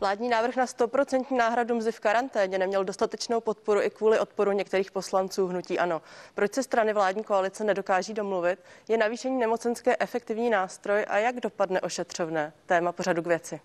Vládní 0.00 0.28
návrh 0.28 0.56
na 0.56 0.64
100% 0.64 1.36
náhradu 1.36 1.74
mzdy 1.74 1.92
v 1.92 2.00
karanténě 2.00 2.58
neměl 2.58 2.84
dostatečnou 2.84 3.40
podporu 3.40 3.82
i 3.82 3.90
kvůli 3.90 4.18
odporu 4.18 4.52
některých 4.52 4.90
poslanců 4.90 5.46
hnutí 5.46 5.78
ANO. 5.78 6.02
Proč 6.34 6.54
se 6.54 6.62
strany 6.62 6.92
vládní 6.92 7.24
koalice 7.24 7.64
nedokáží 7.64 8.14
domluvit? 8.14 8.58
Je 8.88 8.96
navýšení 8.96 9.38
nemocenské 9.38 9.96
efektivní 10.00 10.50
nástroj 10.50 11.04
a 11.08 11.18
jak 11.18 11.40
dopadne 11.40 11.80
ošetřovné? 11.80 12.52
Téma 12.66 12.92
pořadu 12.92 13.22
k 13.22 13.26
věci. 13.26 13.60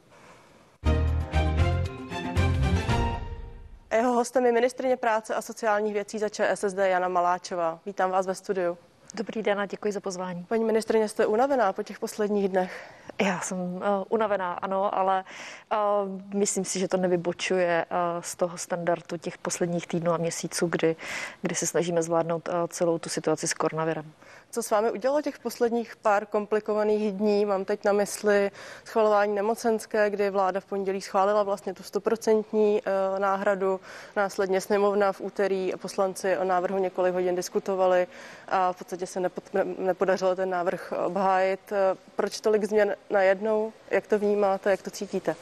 Jeho 3.92 4.14
hostem 4.14 4.46
je 4.46 4.52
ministrině 4.52 4.98
práce 4.98 5.36
a 5.36 5.42
sociálních 5.42 5.94
věcí 5.94 6.20
za 6.20 6.30
ČSSD 6.30 6.78
Jana 6.78 7.08
Maláčová. 7.08 7.80
Vítám 7.86 8.12
vás 8.12 8.28
ve 8.28 8.36
studiu. 8.36 8.78
Dobrý 9.14 9.44
den 9.44 9.60
a 9.60 9.66
děkuji 9.66 9.94
za 9.94 10.00
pozvání. 10.00 10.44
Paní 10.44 10.64
ministrině, 10.64 11.10
jste 11.10 11.26
unavená 11.26 11.74
po 11.74 11.84
těch 11.84 12.00
posledních 12.00 12.50
dnech? 12.50 12.92
Já 13.22 13.40
jsem 13.40 13.58
uh, 13.58 13.82
unavená, 14.10 14.54
ano, 14.54 14.96
ale 14.98 15.24
uh, 15.72 16.22
myslím 16.34 16.66
si, 16.66 16.80
že 16.80 16.88
to 16.88 16.98
nevybočuje 16.98 17.86
uh, 17.92 18.22
z 18.22 18.36
toho 18.36 18.58
standardu 18.58 19.18
těch 19.18 19.38
posledních 19.38 19.88
týdnů 19.88 20.12
a 20.12 20.18
měsíců, 20.18 20.68
kdy, 20.68 20.96
kdy 21.42 21.56
se 21.56 21.68
snažíme 21.68 22.04
zvládnout 22.04 22.48
uh, 22.48 22.54
celou 22.68 23.00
tu 23.00 23.10
situaci 23.10 23.48
s 23.48 23.54
koronavirem. 23.54 24.12
Co 24.52 24.64
s 24.64 24.72
vámi 24.72 24.92
udělalo 24.92 25.22
těch 25.22 25.40
posledních 25.40 25.96
pár 25.96 26.26
komplikovaných 26.26 27.12
dní? 27.12 27.46
Mám 27.46 27.66
teď 27.66 27.86
na 27.86 27.92
mysli 27.92 28.52
schvalování 28.86 29.36
nemocenské, 29.36 30.10
kdy 30.10 30.30
vláda 30.30 30.60
v 30.60 30.66
pondělí 30.66 31.02
schválila 31.02 31.44
vlastně 31.44 31.74
tu 31.74 31.84
stoprocentní 31.84 32.82
náhradu. 33.18 33.80
Následně 34.16 34.62
sněmovna 34.62 35.12
v 35.12 35.22
úterý 35.22 35.74
poslanci 35.82 36.38
o 36.38 36.44
návrhu 36.44 36.78
několik 36.78 37.14
hodin 37.14 37.36
diskutovali 37.36 38.08
a 38.48 38.74
v 38.74 38.78
podstatě 38.78 39.01
se 39.08 39.32
nepodařilo 39.78 40.36
ten 40.36 40.50
návrh 40.50 40.94
obhájit. 41.06 41.60
Eh, 41.72 41.98
proč 42.16 42.42
tolik 42.42 42.64
změn 42.64 42.96
najednou? 43.10 43.74
Jak 43.90 44.08
to 44.08 44.20
vnímáte, 44.20 44.72
jak 44.72 44.82
to 44.82 44.92
cítíte? 44.92 45.36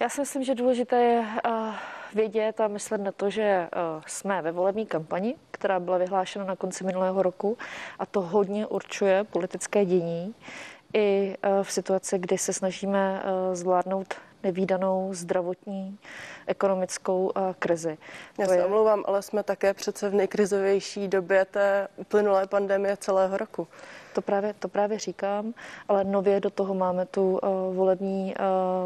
Já 0.00 0.08
si 0.08 0.20
myslím, 0.20 0.44
že 0.44 0.54
důležité 0.54 1.02
je 1.02 1.24
uh 1.48 1.74
vědět 2.14 2.60
a 2.60 2.68
myslet 2.68 3.00
na 3.00 3.12
to, 3.12 3.30
že 3.30 3.42
eh, 3.42 3.68
jsme 4.06 4.42
ve 4.42 4.52
volební 4.52 4.86
kampani, 4.86 5.34
která 5.50 5.80
byla 5.80 5.98
vyhlášena 5.98 6.44
na 6.44 6.56
konci 6.56 6.84
minulého 6.84 7.22
roku 7.22 7.58
a 7.98 8.06
to 8.06 8.20
hodně 8.20 8.66
určuje 8.66 9.24
politické 9.24 9.84
dění 9.84 10.34
i 10.94 11.36
eh, 11.42 11.64
v 11.64 11.72
situaci, 11.72 12.18
kdy 12.18 12.38
se 12.38 12.52
snažíme 12.52 13.22
eh, 13.22 13.56
zvládnout 13.56 14.14
nevýdanou 14.42 15.14
zdravotní, 15.14 15.98
ekonomickou 16.46 17.32
krizi. 17.58 17.98
Já 18.38 18.46
se 18.46 18.56
je... 18.56 18.64
omlouvám, 18.64 19.04
ale 19.06 19.22
jsme 19.22 19.42
také 19.42 19.74
přece 19.74 20.08
v 20.08 20.14
nejkrizovější 20.14 21.08
době 21.08 21.44
té 21.44 21.88
uplynulé 21.96 22.46
pandemie 22.46 22.96
celého 22.96 23.36
roku. 23.36 23.68
To 24.12 24.22
právě, 24.22 24.54
to 24.54 24.68
právě 24.68 24.98
říkám, 24.98 25.54
ale 25.88 26.04
nově 26.04 26.40
do 26.40 26.50
toho 26.50 26.74
máme 26.74 27.06
tu 27.06 27.38
uh, 27.42 27.74
volební, 27.74 28.34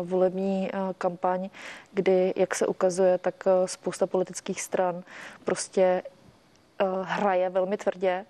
uh, 0.00 0.08
volební 0.08 0.70
uh, 0.74 0.92
kampaň, 0.98 1.50
kdy, 1.92 2.32
jak 2.36 2.54
se 2.54 2.66
ukazuje, 2.66 3.18
tak 3.18 3.34
uh, 3.46 3.66
spousta 3.66 4.06
politických 4.06 4.62
stran 4.62 5.02
prostě 5.44 6.02
hraje 7.02 7.50
velmi 7.50 7.76
tvrdě 7.76 8.24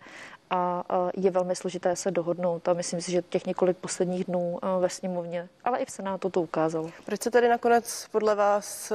a 0.55 0.85
je 1.17 1.31
velmi 1.31 1.57
složité 1.57 1.97
se 1.97 2.11
dohodnout. 2.11 2.69
A 2.69 2.73
myslím 2.73 3.01
si, 3.01 3.13
že 3.13 3.23
těch 3.23 3.47
několik 3.47 3.77
posledních 3.77 4.25
dnů 4.25 4.59
ve 4.81 4.89
sněmovně, 4.89 5.49
ale 5.65 5.79
i 5.79 5.85
v 5.85 5.91
Senátu 5.91 6.31
to 6.31 6.41
ukázalo. 6.41 6.91
Proč 7.07 7.23
se 7.23 7.31
tedy 7.31 7.49
nakonec 7.49 8.09
podle 8.13 8.35
vás 8.35 8.93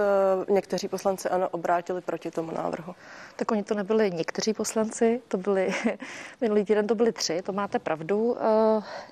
někteří 0.49 0.87
poslanci 0.87 1.29
ano 1.29 1.49
obrátili 1.49 2.01
proti 2.01 2.31
tomu 2.31 2.51
návrhu? 2.51 2.95
Tak 3.35 3.51
oni 3.51 3.63
to 3.63 3.73
nebyli 3.73 4.11
někteří 4.11 4.53
poslanci, 4.53 5.21
to 5.27 5.37
byli, 5.37 5.73
minulý 6.41 6.65
týden 6.65 6.87
to 6.87 6.95
byli 6.95 7.11
tři, 7.11 7.41
to 7.41 7.53
máte 7.53 7.79
pravdu. 7.79 8.37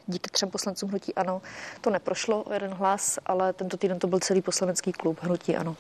Díky 0.07 0.29
třem 0.29 0.49
poslancům 0.49 0.89
hnutí 0.89 1.15
ano, 1.15 1.41
to 1.81 1.89
neprošlo 1.89 2.43
o 2.43 2.53
jeden 2.53 2.71
hlas, 2.71 3.19
ale 3.25 3.53
tento 3.53 3.77
týden 3.77 3.99
to 3.99 4.07
byl 4.07 4.19
celý 4.19 4.41
poslanecký 4.41 4.91
klub 4.91 5.17
hnutí 5.21 5.55
ano. 5.55 5.75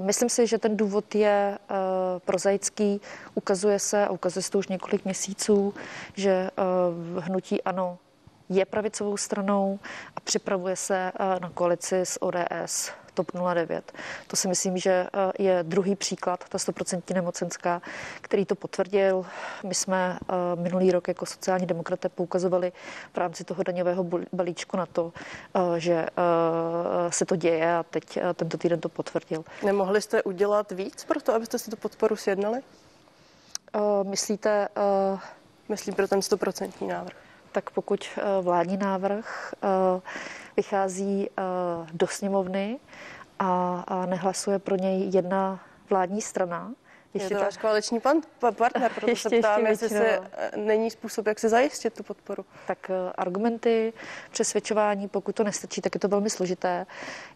Myslím 0.00 0.28
si, 0.28 0.46
že 0.46 0.58
ten 0.58 0.76
důvod 0.76 1.14
je 1.14 1.58
uh, 1.70 1.76
prozaický. 2.24 3.00
Ukazuje 3.34 3.78
se, 3.78 4.06
a 4.06 4.10
ukazuje 4.10 4.42
se 4.42 4.50
to 4.50 4.58
už 4.58 4.68
několik 4.68 5.04
měsíců, 5.04 5.74
že 6.14 6.50
uh, 7.14 7.24
hnutí 7.24 7.62
ano 7.62 7.98
je 8.48 8.64
pravicovou 8.64 9.16
stranou 9.16 9.78
a 10.16 10.20
připravuje 10.20 10.76
se 10.76 11.12
uh, 11.20 11.40
na 11.40 11.50
koalici 11.50 12.00
s 12.00 12.22
ODS. 12.22 12.90
TOP 13.14 13.32
09. 13.54 13.92
To 14.26 14.36
si 14.36 14.48
myslím, 14.48 14.78
že 14.78 15.06
je 15.38 15.62
druhý 15.62 15.96
příklad, 15.96 16.44
ta 16.48 16.58
100% 16.58 17.14
nemocenská, 17.14 17.82
který 18.20 18.44
to 18.44 18.54
potvrdil. 18.54 19.26
My 19.66 19.74
jsme 19.74 20.18
minulý 20.54 20.92
rok 20.92 21.08
jako 21.08 21.26
sociální 21.26 21.66
demokraté 21.66 22.08
poukazovali 22.08 22.72
v 23.12 23.16
rámci 23.16 23.44
toho 23.44 23.62
daňového 23.62 24.06
balíčku 24.32 24.76
na 24.76 24.86
to, 24.86 25.12
že 25.76 26.06
se 27.08 27.26
to 27.26 27.36
děje 27.36 27.76
a 27.76 27.82
teď 27.82 28.18
tento 28.34 28.58
týden 28.58 28.80
to 28.80 28.88
potvrdil. 28.88 29.44
Nemohli 29.64 30.02
jste 30.02 30.22
udělat 30.22 30.72
víc 30.72 31.04
pro 31.04 31.20
to, 31.20 31.34
abyste 31.34 31.58
si 31.58 31.70
tu 31.70 31.76
podporu 31.76 32.16
sjednali? 32.16 32.60
Myslíte? 34.02 34.68
Myslím 35.68 35.94
pro 35.94 36.08
ten 36.08 36.20
100% 36.20 36.86
návrh. 36.86 37.23
Tak 37.54 37.70
pokud 37.70 38.08
vládní 38.42 38.76
návrh 38.76 39.54
vychází 40.56 41.30
do 41.92 42.06
sněmovny 42.06 42.78
a 43.38 44.06
nehlasuje 44.06 44.58
pro 44.58 44.76
něj 44.76 45.10
jedna 45.14 45.60
vládní 45.90 46.20
strana, 46.22 46.72
ještě 47.14 47.34
je 47.34 47.38
to 47.38 47.44
váš 47.44 47.56
koaliční 47.56 48.00
pan, 48.00 48.20
partner, 48.50 48.90
proto 48.94 49.10
ještě, 49.10 49.28
se 49.28 49.38
ptám, 49.38 49.66
ještě 49.66 49.84
jestli 49.84 49.98
se, 49.98 50.20
není 50.56 50.90
způsob, 50.90 51.26
jak 51.26 51.38
se 51.38 51.48
zajistit 51.48 51.94
tu 51.94 52.02
podporu. 52.02 52.44
Tak 52.66 52.90
eh, 52.90 53.12
argumenty, 53.14 53.92
přesvědčování, 54.30 55.08
pokud 55.08 55.34
to 55.34 55.44
nestačí, 55.44 55.80
tak 55.80 55.94
je 55.94 56.00
to 56.00 56.08
velmi 56.08 56.30
složité. 56.30 56.86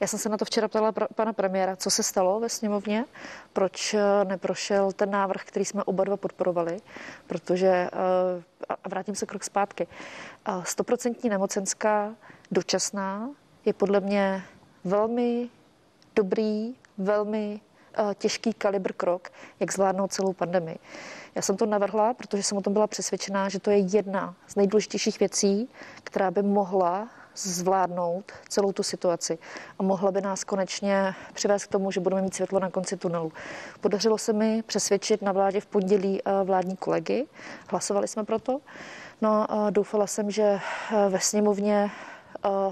Já 0.00 0.06
jsem 0.06 0.18
se 0.18 0.28
na 0.28 0.36
to 0.36 0.44
včera 0.44 0.68
ptala 0.68 0.92
pana 0.92 1.32
premiéra, 1.32 1.76
co 1.76 1.90
se 1.90 2.02
stalo 2.02 2.40
ve 2.40 2.48
sněmovně, 2.48 3.04
proč 3.52 3.94
eh, 3.94 4.00
neprošel 4.24 4.92
ten 4.92 5.10
návrh, 5.10 5.44
který 5.44 5.64
jsme 5.64 5.84
oba 5.84 6.04
dva 6.04 6.16
podporovali, 6.16 6.76
protože, 7.26 7.68
eh, 7.68 7.88
a 8.68 8.88
vrátím 8.88 9.14
se 9.14 9.26
krok 9.26 9.44
zpátky, 9.44 9.86
stoprocentní 10.62 11.30
nemocenská 11.30 12.14
dočasná 12.50 13.30
je 13.64 13.72
podle 13.72 14.00
mě 14.00 14.44
velmi 14.84 15.48
dobrý, 16.16 16.74
velmi 16.98 17.60
Eh, 17.60 17.67
těžký 18.14 18.52
kalibr 18.52 18.92
krok, 18.92 19.28
jak 19.60 19.72
zvládnout 19.72 20.12
celou 20.12 20.32
pandemii. 20.32 20.78
Já 21.34 21.42
jsem 21.42 21.56
to 21.56 21.66
navrhla, 21.66 22.14
protože 22.14 22.42
jsem 22.42 22.58
o 22.58 22.60
tom 22.60 22.72
byla 22.72 22.86
přesvědčená, 22.86 23.48
že 23.48 23.58
to 23.58 23.70
je 23.70 23.78
jedna 23.78 24.34
z 24.46 24.56
nejdůležitějších 24.56 25.20
věcí, 25.20 25.68
která 26.04 26.30
by 26.30 26.42
mohla 26.42 27.08
zvládnout 27.34 28.32
celou 28.48 28.72
tu 28.72 28.82
situaci 28.82 29.38
a 29.78 29.82
mohla 29.82 30.12
by 30.12 30.20
nás 30.20 30.44
konečně 30.44 31.14
přivést 31.34 31.66
k 31.66 31.70
tomu, 31.70 31.90
že 31.90 32.00
budeme 32.00 32.22
mít 32.22 32.34
světlo 32.34 32.60
na 32.60 32.70
konci 32.70 32.96
tunelu. 32.96 33.32
Podařilo 33.80 34.18
se 34.18 34.32
mi 34.32 34.62
přesvědčit 34.62 35.22
na 35.22 35.32
vládě 35.32 35.60
v 35.60 35.66
pondělí 35.66 36.22
eh, 36.24 36.44
vládní 36.44 36.76
kolegy, 36.76 37.26
hlasovali 37.70 38.08
jsme 38.08 38.24
proto. 38.24 38.60
No 39.20 39.52
a 39.52 39.70
doufala 39.70 40.06
jsem, 40.06 40.30
že 40.30 40.42
eh, 40.42 41.08
ve 41.08 41.20
sněmovně 41.20 41.90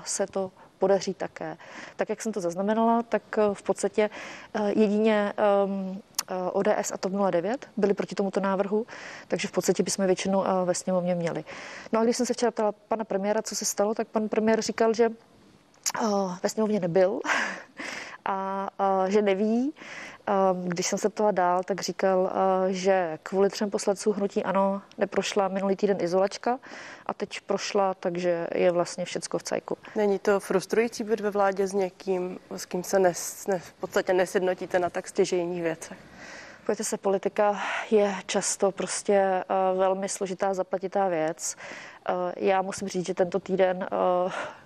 se 0.05 0.27
to 0.27 0.51
podaří 0.79 1.15
také. 1.15 1.57
Tak, 1.97 2.09
jak 2.09 2.23
jsem 2.23 2.33
to 2.33 2.41
zaznamenala, 2.41 3.03
tak 3.03 3.23
eh, 3.39 3.43
v 3.53 3.63
podstatě 3.63 4.11
eh, 4.55 4.73
jedině 4.77 5.33
ehm, 5.37 6.01
eh, 6.31 6.35
ODS 6.53 6.93
a 6.93 6.97
TOP 6.97 7.13
09 7.31 7.69
byli 7.77 7.95
proti 7.95 8.15
tomuto 8.15 8.41
návrhu, 8.41 8.87
takže 9.29 9.49
v 9.49 9.53
podstatě 9.53 9.83
bychom 9.83 10.07
většinu 10.07 10.45
ve 10.65 10.75
sněmovně 10.75 11.15
měli. 11.15 11.45
No 11.93 12.01
a 12.01 12.05
když 12.05 12.17
jsem 12.17 12.27
se 12.27 12.33
včera 12.33 12.51
ptala 12.51 12.73
pana 12.73 13.05
premiéra, 13.05 13.43
co 13.43 13.57
se 13.57 13.65
stalo, 13.65 13.95
tak 13.95 14.09
pan 14.09 14.29
premiér 14.29 14.63
říkal, 14.63 14.95
že 14.95 15.09
ve 16.43 16.49
sněmovně 16.49 16.81
nebyl 16.81 17.21
a, 18.25 18.69
a 18.79 19.09
že 19.09 19.23
neví. 19.23 19.73
Když 20.65 20.87
jsem 20.87 20.99
se 20.99 21.09
ptala 21.09 21.31
dál, 21.31 21.63
tak 21.65 21.81
říkal, 21.81 22.33
že 22.69 23.19
kvůli 23.23 23.51
třem 23.51 23.71
poslancům 23.71 24.15
hnutí 24.15 24.45
ano 24.45 24.83
neprošla 24.99 25.49
minulý 25.49 25.77
týden 25.77 25.97
izolačka 26.01 26.59
a 27.07 27.15
teď 27.15 27.41
prošla, 27.41 27.95
takže 27.95 28.47
je 28.55 28.71
vlastně 28.71 29.05
všecko 29.05 29.39
v 29.39 29.43
cajku. 29.43 29.79
Není 29.97 30.19
to 30.19 30.41
frustrující 30.41 31.05
být 31.05 31.21
ve 31.21 31.31
vládě 31.31 31.67
s 31.67 31.73
někým, 31.73 32.39
s 32.51 32.67
kým 32.67 32.85
se 32.85 32.99
nes, 32.99 33.47
ne, 33.47 33.59
v 33.59 33.73
podstatě 33.73 34.13
nesednotíte 34.13 34.79
na 34.79 34.91
tak 34.91 35.09
stěžejních 35.09 35.63
věcech? 35.63 35.99
Pojďte 36.67 36.85
se, 36.85 36.97
politika 36.99 37.61
je 37.91 38.15
často 38.27 38.73
prostě 38.73 39.45
uh, 39.73 39.79
velmi 39.79 40.09
složitá, 40.09 40.55
zaplatitá 40.55 41.09
věc. 41.09 41.57
Uh, 42.09 42.15
já 42.37 42.63
musím 42.63 42.89
říct, 42.89 43.07
že 43.07 43.15
tento 43.15 43.41
týden 43.41 43.87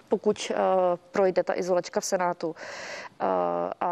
pokud 0.08 0.50
uh, 0.50 0.56
projde 1.11 1.43
ta 1.43 1.56
izolačka 1.56 2.00
v 2.00 2.05
Senátu 2.05 2.49
uh, 2.49 2.55
a 3.81 3.89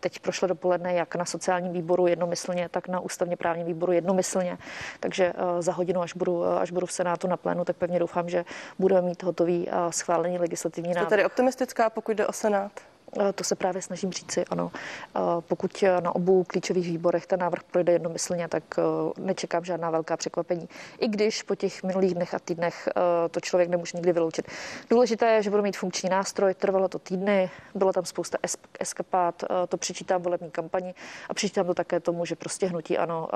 teď 0.00 0.18
prošlo 0.18 0.48
dopoledne 0.48 0.94
jak 0.94 1.16
na 1.16 1.24
sociálním 1.24 1.72
výboru 1.72 2.06
jednomyslně, 2.06 2.68
tak 2.68 2.88
na 2.88 3.00
ústavně 3.00 3.36
právním 3.36 3.66
výboru 3.66 3.92
jednomyslně. 3.92 4.58
Takže 5.00 5.32
uh, 5.32 5.60
za 5.60 5.72
hodinu, 5.72 6.02
až 6.02 6.14
budu, 6.14 6.38
uh, 6.38 6.58
až 6.58 6.70
budu 6.70 6.86
v 6.86 6.92
Senátu 6.92 7.26
na 7.26 7.36
plénu, 7.36 7.64
tak 7.64 7.76
pevně 7.76 7.98
doufám, 7.98 8.28
že 8.28 8.44
budeme 8.78 9.02
mít 9.02 9.22
hotový 9.22 9.66
uh, 9.66 9.90
schválený 9.90 10.38
legislativní 10.38 10.94
návrh. 10.94 11.08
Jste 11.08 11.10
tady 11.10 11.24
optimistická, 11.24 11.90
pokud 11.90 12.12
jde 12.12 12.26
o 12.26 12.32
Senát? 12.32 12.72
Eh, 13.20 13.32
to 13.32 13.44
se 13.44 13.54
právě 13.54 13.82
snažím 13.82 14.12
říci, 14.12 14.44
ano. 14.44 14.72
Eh, 14.74 15.20
pokud 15.40 15.84
na 16.00 16.14
obou 16.14 16.44
klíčových 16.44 16.86
výborech 16.86 17.26
ten 17.26 17.40
návrh 17.40 17.62
projde 17.62 17.92
jednomyslně, 17.92 18.48
tak 18.48 18.62
eh, 18.78 18.82
nečekám 19.20 19.64
žádná 19.64 19.90
velká 19.90 20.16
překvapení. 20.16 20.68
I 20.98 21.08
když 21.08 21.42
po 21.42 21.54
těch 21.54 21.82
minulých 21.82 22.14
dnech 22.14 22.34
a 22.34 22.38
týdnech 22.38 22.88
to 23.30 23.40
člověk 23.40 23.68
nemůže 23.68 23.90
nikdy 23.94 24.12
vyloučit. 24.12 24.46
Důležité 24.90 25.26
je, 25.26 25.42
že 25.42 25.50
budu 25.50 25.62
mít 25.62 25.76
funkční 25.76 26.08
nástroj, 26.08 26.54
trvalo 26.54 26.88
to 26.88 26.98
týdny, 26.98 27.50
bylo 27.74 27.92
tam 27.92 28.04
spousta 28.04 28.38
eskapát, 28.80 29.44
to 29.68 29.76
přičítám 29.76 30.22
volební 30.22 30.50
kampani 30.50 30.94
a 31.28 31.34
přičítám 31.34 31.66
to 31.66 31.74
také 31.74 32.00
tomu, 32.00 32.24
že 32.24 32.36
prostě 32.36 32.66
hnutí 32.66 32.98
ano, 32.98 33.28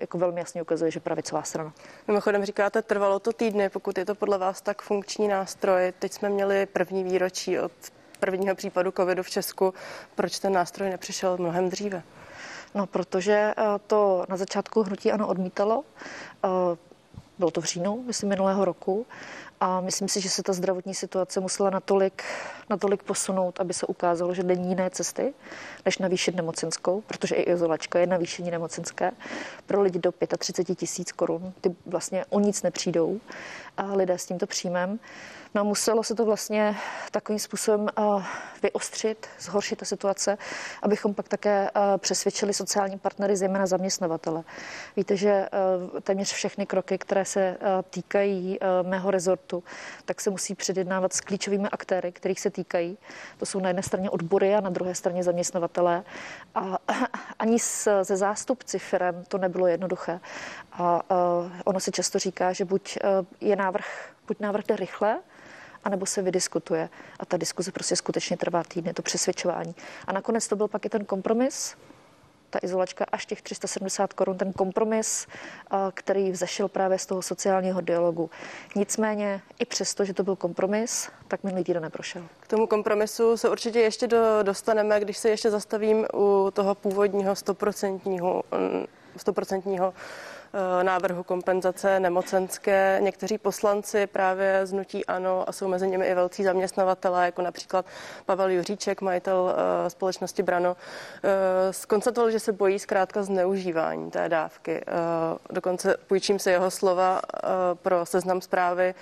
jako 0.00 0.18
velmi 0.18 0.40
jasně 0.40 0.62
ukazuje, 0.62 0.90
že 0.90 1.00
pravicová 1.00 1.42
strana. 1.42 1.72
Mimochodem 2.08 2.44
říkáte, 2.44 2.82
trvalo 2.82 3.18
to 3.18 3.32
týdny, 3.32 3.68
pokud 3.68 3.98
je 3.98 4.04
to 4.04 4.14
podle 4.14 4.38
vás 4.38 4.60
tak 4.60 4.82
funkční 4.82 5.28
nástroj. 5.28 5.92
Teď 5.98 6.12
jsme 6.12 6.28
měli 6.28 6.66
první 6.66 7.04
výročí 7.04 7.58
od 7.58 7.72
prvního 8.20 8.54
případu 8.54 8.90
covidu 8.90 9.22
v 9.22 9.30
Česku. 9.30 9.74
Proč 10.14 10.38
ten 10.38 10.52
nástroj 10.52 10.90
nepřišel 10.90 11.36
mnohem 11.38 11.70
dříve? 11.70 12.02
No, 12.74 12.86
protože 12.86 13.32
eh, 13.32 13.64
to 13.86 14.26
na 14.28 14.36
začátku 14.36 14.82
hnutí 14.82 15.12
ano 15.12 15.28
odmítalo. 15.28 15.84
Eh, 16.44 16.48
bylo 17.38 17.50
to 17.50 17.60
v 17.60 17.64
říjnu, 17.64 18.02
myslím, 18.06 18.28
minulého 18.28 18.64
roku. 18.64 19.06
A 19.60 19.80
myslím 19.80 20.08
si, 20.08 20.20
že 20.20 20.30
se 20.30 20.42
ta 20.42 20.52
zdravotní 20.52 20.94
situace 20.94 21.40
musela 21.40 21.70
natolik, 21.70 22.22
natolik 22.70 23.02
posunout, 23.02 23.60
aby 23.60 23.74
se 23.74 23.86
ukázalo, 23.86 24.34
že 24.34 24.42
není 24.42 24.68
jiné 24.68 24.90
cesty, 24.90 25.34
než 25.84 25.98
navýšit 25.98 26.36
nemocenskou, 26.36 27.00
protože 27.00 27.34
i 27.34 27.42
izolačka 27.42 27.98
je 27.98 28.06
navýšení 28.06 28.50
nemocenské 28.50 29.12
pro 29.66 29.82
lidi 29.82 29.98
do 29.98 30.12
35 30.38 30.74
tisíc 30.74 31.12
korun. 31.12 31.52
Ty 31.60 31.76
vlastně 31.86 32.24
o 32.28 32.40
nic 32.40 32.62
nepřijdou 32.62 33.20
a 33.76 33.82
lidé 33.94 34.18
s 34.18 34.26
tímto 34.26 34.46
příjmem. 34.46 34.98
No 35.56 35.64
muselo 35.64 36.02
se 36.02 36.14
to 36.14 36.24
vlastně 36.24 36.76
takovým 37.10 37.38
způsobem 37.38 37.88
uh, 37.98 38.22
vyostřit, 38.62 39.26
zhoršit 39.38 39.78
ta 39.78 39.84
situace, 39.84 40.38
abychom 40.82 41.14
pak 41.14 41.28
také 41.28 41.70
uh, 41.70 41.82
přesvědčili 41.98 42.54
sociální 42.54 42.98
partnery, 42.98 43.36
zejména 43.36 43.66
zaměstnavatele. 43.66 44.44
Víte, 44.96 45.16
že 45.16 45.48
uh, 45.92 46.00
téměř 46.00 46.32
všechny 46.32 46.66
kroky, 46.66 46.98
které 46.98 47.24
se 47.24 47.56
týkají 47.90 48.58
mého 48.82 49.10
rezortu, 49.10 49.64
tak 50.04 50.20
se 50.20 50.30
musí 50.30 50.54
předjednávat 50.54 51.12
s 51.12 51.20
klíčovými 51.20 51.68
aktéry, 51.68 52.12
kterých 52.12 52.40
se 52.40 52.50
týkají. 52.50 52.98
To 53.38 53.46
jsou 53.46 53.60
na 53.60 53.68
jedné 53.68 53.82
straně 53.82 54.10
odbory 54.10 54.54
a 54.54 54.60
na 54.60 54.70
druhé 54.70 54.94
straně 54.94 55.22
zaměstnavatelé. 55.22 56.04
A 56.54 56.78
ani 57.38 57.58
se 57.58 58.04
zástupci 58.04 58.78
firm 58.78 59.24
to 59.28 59.38
nebylo 59.38 59.66
jednoduché. 59.66 60.20
A 60.72 61.02
ono 61.64 61.80
se 61.80 61.90
často 61.90 62.18
říká, 62.18 62.52
že 62.52 62.64
buď 62.64 62.98
je 63.40 63.56
návrh, 63.56 64.10
buď 64.26 64.40
návrh 64.40 64.64
jde 64.66 64.76
rychle, 64.76 65.18
anebo 65.86 66.06
se 66.06 66.22
vydiskutuje. 66.22 66.88
A 67.20 67.26
ta 67.26 67.36
diskuze 67.36 67.72
prostě 67.72 67.96
skutečně 67.96 68.36
trvá 68.36 68.62
týdny, 68.64 68.92
to 68.92 69.02
přesvědčování. 69.02 69.74
A 70.06 70.12
nakonec 70.12 70.48
to 70.48 70.56
byl 70.56 70.68
pak 70.68 70.86
i 70.86 70.88
ten 70.88 71.04
kompromis, 71.04 71.76
ta 72.50 72.58
izolačka 72.62 73.06
až 73.12 73.26
těch 73.26 73.42
370 73.42 74.12
korun, 74.12 74.38
ten 74.38 74.52
kompromis, 74.52 75.26
který 75.94 76.30
vzešel 76.30 76.68
právě 76.68 76.98
z 76.98 77.06
toho 77.06 77.22
sociálního 77.22 77.80
dialogu. 77.80 78.30
Nicméně 78.76 79.40
i 79.58 79.64
přesto, 79.64 80.04
že 80.04 80.14
to 80.14 80.22
byl 80.22 80.36
kompromis, 80.36 81.08
tak 81.28 81.44
minulý 81.44 81.64
týden 81.64 81.82
neprošel. 81.82 82.22
K 82.40 82.48
tomu 82.48 82.66
kompromisu 82.66 83.36
se 83.36 83.48
určitě 83.48 83.80
ještě 83.80 84.06
do, 84.06 84.42
dostaneme, 84.42 85.00
když 85.00 85.18
se 85.18 85.28
ještě 85.28 85.50
zastavím 85.50 86.06
u 86.14 86.50
toho 86.54 86.74
původního 86.74 87.36
stoprocentního 87.36 88.42
100% 89.16 89.92
Eh, 89.92 89.92
návrhu 90.82 91.22
kompenzace 91.22 92.00
nemocenské. 92.00 92.98
Někteří 93.02 93.38
poslanci 93.38 94.06
právě 94.06 94.66
z 94.66 94.72
Nutí 94.72 95.06
Ano 95.06 95.48
a 95.48 95.52
jsou 95.52 95.68
mezi 95.68 95.88
nimi 95.88 96.06
i 96.06 96.14
velcí 96.14 96.44
zaměstnavatelé, 96.44 97.24
jako 97.24 97.42
například 97.42 97.86
Pavel 98.26 98.50
Juříček, 98.50 99.00
majitel 99.00 99.54
eh, 99.56 99.90
společnosti 99.90 100.42
Brano, 100.42 100.76
eh, 101.22 101.72
skonstatoval, 101.72 102.30
že 102.30 102.40
se 102.40 102.52
bojí 102.52 102.78
zkrátka 102.78 103.22
zneužívání 103.22 104.10
té 104.10 104.28
dávky. 104.28 104.84
Dokonce 105.50 105.96
půjčím 106.06 106.38
se 106.38 106.50
jeho 106.50 106.70
slova 106.70 107.20
pro 107.82 108.06
seznam 108.06 108.40
zprávy 108.40 108.94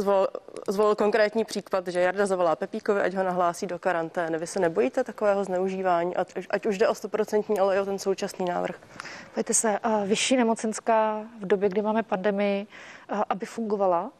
zvolil, 0.00 0.28
zvolil 0.68 0.94
konkrétní 0.94 1.44
příklad, 1.44 1.88
že 1.88 2.00
Jarda 2.00 2.26
zavolá 2.26 2.56
Pepíkovi, 2.56 3.00
ať 3.00 3.14
ho 3.14 3.22
nahlásí 3.22 3.66
do 3.66 3.78
karantény. 3.78 4.38
Vy 4.38 4.46
se 4.46 4.60
nebojíte 4.60 5.04
takového 5.04 5.44
zneužívání, 5.44 6.16
ať, 6.16 6.32
ať 6.50 6.66
už 6.66 6.78
jde 6.78 6.88
o 6.88 6.92
100%, 6.92 7.60
ale 7.60 7.76
i 7.76 7.80
o 7.80 7.84
ten 7.84 7.98
současný 7.98 8.44
návrh? 8.44 8.76
Pojďte 9.34 9.54
se, 9.54 9.78
vyšší 10.06 10.36
nemocenská 10.36 11.22
v 11.40 11.46
době, 11.46 11.68
kdy 11.68 11.82
máme 11.82 12.02
pandemii, 12.02 12.66
aby 13.28 13.46
fungovala, 13.46 14.10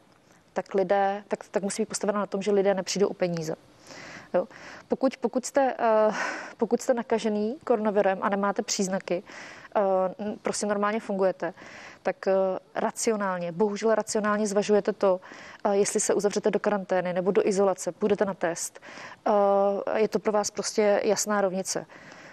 tak 0.53 0.73
lidé, 0.73 1.23
tak, 1.27 1.43
tak 1.51 1.63
musí 1.63 1.81
být 1.81 1.89
postavena 1.89 2.19
na 2.19 2.25
tom, 2.25 2.41
že 2.41 2.51
lidé 2.51 2.73
nepřijdou 2.73 3.07
o 3.07 3.13
peníze. 3.13 3.55
Jo. 4.33 4.47
Pokud, 4.87 5.17
pokud, 5.17 5.45
jste, 5.45 5.75
pokud 6.57 6.81
jste 6.81 6.93
nakažený 6.93 7.57
koronavirem 7.63 8.19
a 8.21 8.29
nemáte 8.29 8.61
příznaky, 8.61 9.23
prostě 10.41 10.65
normálně 10.65 10.99
fungujete, 10.99 11.53
tak 12.03 12.27
eh, 12.27 12.33
racionálně, 12.75 13.51
bohužel 13.51 13.95
racionálně 13.95 14.47
zvažujete 14.47 14.93
to, 14.93 15.19
eh, 15.63 15.75
jestli 15.77 15.99
se 15.99 16.13
uzavřete 16.13 16.51
do 16.51 16.59
karantény 16.59 17.13
nebo 17.13 17.31
do 17.31 17.47
izolace, 17.47 17.91
půjdete 17.91 18.25
na 18.25 18.33
test. 18.33 18.79
Eh, 19.27 19.99
je 19.99 20.07
to 20.07 20.19
pro 20.19 20.31
vás 20.31 20.51
prostě 20.51 21.01
jasná 21.03 21.41
rovnice. 21.41 21.85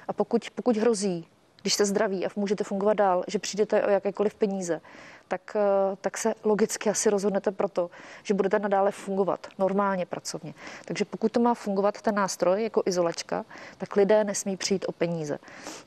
A 0.09 0.13
pokud, 0.13 0.51
pokud 0.55 0.77
hrozí, 0.77 1.29
když 1.65 1.75
jste 1.75 1.85
zdraví 1.85 2.27
a 2.27 2.31
můžete 2.37 2.65
fungovat 2.65 2.95
dál, 2.95 3.25
že 3.27 3.39
přijdete 3.39 3.85
o 3.85 3.91
jakékoliv 3.91 4.35
peníze, 4.35 4.81
tak, 5.29 5.57
eh, 5.57 5.97
tak 6.01 6.19
se 6.19 6.35
logicky 6.45 6.91
asi 6.91 7.11
rozhodnete 7.11 7.51
proto, 7.51 7.91
že 8.23 8.35
budete 8.35 8.59
nadále 8.59 8.91
fungovat 8.91 9.47
normálně 9.59 10.07
pracovně. 10.07 10.55
Takže 10.85 11.05
pokud 11.05 11.33
to 11.33 11.41
má 11.41 11.55
fungovat 11.55 12.03
ten 12.03 12.15
nástroj 12.15 12.63
jako 12.63 12.83
izolačka, 12.87 13.45
tak 13.79 13.97
lidé 13.97 14.25
nesmí 14.25 14.57
přijít 14.57 14.85
o 14.89 14.93
peníze. 14.93 15.39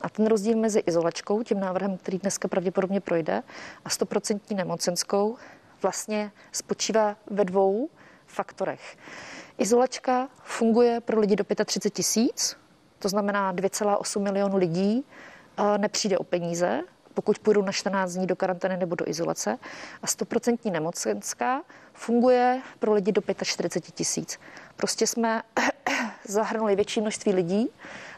A 0.01 0.09
ten 0.09 0.27
rozdíl 0.27 0.57
mezi 0.57 0.79
izolačkou, 0.79 1.43
tím 1.43 1.59
návrhem, 1.59 1.97
který 1.97 2.17
dneska 2.17 2.47
pravděpodobně 2.47 2.99
projde, 2.99 3.43
a 3.85 3.89
100% 3.89 4.55
nemocenskou 4.55 5.37
vlastně 5.81 6.31
spočívá 6.51 7.15
ve 7.27 7.45
dvou 7.45 7.89
faktorech. 8.27 8.97
Izolačka 9.57 10.29
funguje 10.43 11.01
pro 11.01 11.19
lidi 11.19 11.35
do 11.35 11.43
35 11.65 11.93
tisíc, 11.93 12.57
to 12.99 13.09
znamená 13.09 13.53
2,8 13.53 14.21
milionu 14.21 14.57
lidí 14.57 15.05
nepřijde 15.77 16.17
o 16.17 16.23
peníze, 16.23 16.81
pokud 17.13 17.39
půjdu 17.39 17.61
na 17.61 17.71
14 17.71 18.13
dní 18.13 18.27
do 18.27 18.35
karantény 18.35 18.77
nebo 18.77 18.95
do 18.95 19.07
izolace. 19.07 19.57
A 20.01 20.05
100% 20.05 20.71
nemocenská 20.71 21.61
funguje 21.93 22.61
pro 22.79 22.93
lidi 22.93 23.11
do 23.11 23.21
45 23.43 23.93
tisíc. 23.93 24.39
Prostě 24.75 25.07
jsme 25.07 25.43
zahrnuli 26.27 26.75
větší 26.75 27.01
množství 27.01 27.33
lidí, 27.33 27.69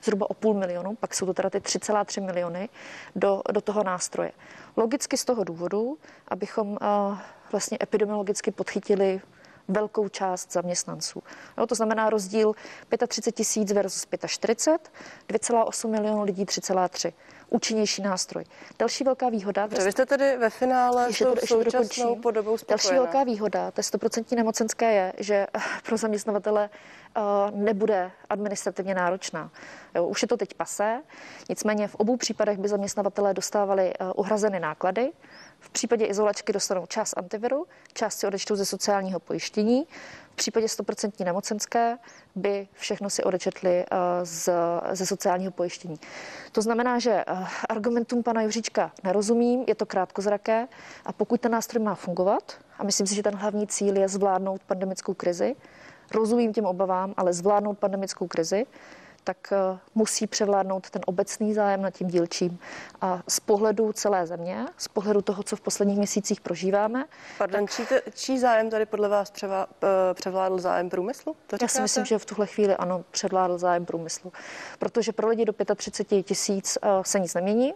zhruba 0.03 0.29
o 0.29 0.33
půl 0.33 0.53
milionu, 0.53 0.95
pak 0.95 1.13
jsou 1.13 1.25
to 1.25 1.33
teda 1.33 1.49
ty 1.49 1.57
3,3 1.57 2.25
miliony, 2.25 2.69
do, 3.15 3.41
do 3.51 3.61
toho 3.61 3.83
nástroje. 3.83 4.31
Logicky 4.77 5.17
z 5.17 5.25
toho 5.25 5.43
důvodu, 5.43 5.97
abychom 6.27 6.67
uh, 6.71 6.77
vlastně 7.51 7.77
epidemiologicky 7.81 8.51
podchytili 8.51 9.21
velkou 9.69 10.09
část 10.09 10.51
zaměstnanců. 10.51 11.23
Jo, 11.57 11.67
to 11.67 11.75
znamená 11.75 12.09
rozdíl 12.09 12.53
35 13.07 13.35
tisíc 13.35 13.71
versus 13.71 14.07
45, 14.27 14.91
2,8 15.39 15.89
milionů 15.89 16.23
lidí 16.23 16.45
3,3 16.45 17.13
účinnější 17.49 18.01
nástroj. 18.01 18.43
Další 18.79 19.03
velká 19.03 19.29
výhoda... 19.29 19.67
Dobře, 19.67 19.85
vy 19.85 19.91
jste 19.91 20.05
tedy 20.05 20.37
ve 20.37 20.49
finále 20.49 21.07
ještě 21.07 21.25
to, 21.25 21.35
současnou 21.47 22.15
podobou 22.15 22.57
spokojená. 22.57 22.83
Další 22.83 22.95
velká 22.95 23.23
výhoda 23.23 23.71
té 23.71 23.81
100% 23.81 24.35
nemocenské 24.35 24.93
je, 24.93 25.13
že 25.17 25.47
pro 25.85 25.97
zaměstnavatele 25.97 26.69
uh, 27.17 27.23
nebude 27.59 28.11
administrativně 28.29 28.95
náročná. 28.95 29.51
Jo, 29.95 30.07
už 30.07 30.21
je 30.21 30.27
to 30.27 30.37
teď 30.37 30.53
pasé, 30.53 31.01
nicméně 31.49 31.87
v 31.87 31.95
obou 31.95 32.17
případech 32.17 32.57
by 32.57 32.67
zaměstnavatelé 32.67 33.33
dostávali 33.33 33.93
uh, 34.01 34.11
uhrazeny 34.15 34.59
náklady, 34.59 35.11
v 35.59 35.69
případě 35.69 36.05
izolačky 36.05 36.53
dostanou 36.53 36.85
část 36.85 37.17
antiviru, 37.17 37.65
část 37.93 38.19
si 38.19 38.27
odečtou 38.27 38.55
ze 38.55 38.65
sociálního 38.65 39.19
pojištění. 39.19 39.87
V 40.31 40.35
případě 40.35 40.65
100% 40.65 41.25
nemocenské 41.25 41.97
by 42.35 42.67
všechno 42.73 43.09
si 43.09 43.23
odečetli 43.23 43.85
eh, 43.91 43.97
z, 44.23 44.49
ze 44.91 45.05
sociálního 45.05 45.51
pojištění. 45.51 45.95
To 46.51 46.61
znamená, 46.61 46.99
že 46.99 47.11
eh, 47.11 47.45
argumentům 47.69 48.23
pana 48.23 48.41
Juříčka 48.41 48.91
nerozumím, 49.03 49.63
je 49.67 49.75
to 49.75 49.85
krátkozraké 49.85 50.67
a 51.05 51.13
pokud 51.13 51.41
ten 51.41 51.51
nástroj 51.51 51.83
má 51.83 51.95
fungovat, 51.95 52.53
a 52.77 52.83
myslím 52.83 53.07
si, 53.07 53.15
že 53.15 53.23
ten 53.23 53.35
hlavní 53.35 53.67
cíl 53.67 53.97
je 53.97 54.07
zvládnout 54.07 54.61
pandemickou 54.63 55.13
krizi, 55.13 55.55
rozumím 56.13 56.53
těm 56.53 56.65
obavám, 56.65 57.13
ale 57.17 57.33
zvládnout 57.33 57.79
pandemickou 57.79 58.27
krizi, 58.27 58.65
tak 59.23 59.37
eh, 59.51 59.79
musí 59.95 60.27
převládnout 60.27 60.89
ten 60.89 61.01
obecný 61.05 61.53
zájem 61.53 61.81
nad 61.81 61.89
tím 61.89 62.07
dílčím. 62.07 62.59
A 63.01 63.23
z 63.27 63.39
pohledu 63.39 63.93
celé 63.93 64.27
země, 64.27 64.65
z 64.77 64.87
pohledu 64.87 65.21
toho, 65.21 65.43
co 65.43 65.55
v 65.55 65.61
posledních 65.61 65.97
měsících 65.97 66.41
prožíváme. 66.41 67.05
Pardon, 67.37 67.65
tak... 67.65 67.71
čí, 67.75 67.83
čí 68.13 68.39
zájem 68.39 68.69
tady 68.69 68.85
podle 68.85 69.09
vás 69.09 69.31
převá, 69.31 69.67
eh, 69.83 70.13
převládl 70.13 70.59
zájem 70.59 70.89
průmyslu? 70.89 71.35
To 71.47 71.57
Já 71.61 71.67
si 71.67 71.81
myslím, 71.81 72.05
že 72.05 72.19
v 72.19 72.25
tuhle 72.25 72.47
chvíli 72.47 72.75
ano, 72.75 73.03
převládl 73.11 73.57
zájem 73.57 73.85
průmyslu. 73.85 74.33
Protože 74.79 75.11
pro 75.11 75.27
lidi 75.27 75.45
do 75.45 75.53
35 75.75 76.23
tisíc 76.23 76.77
eh, 76.81 76.87
se 77.01 77.19
nic 77.19 77.33
nemění 77.33 77.73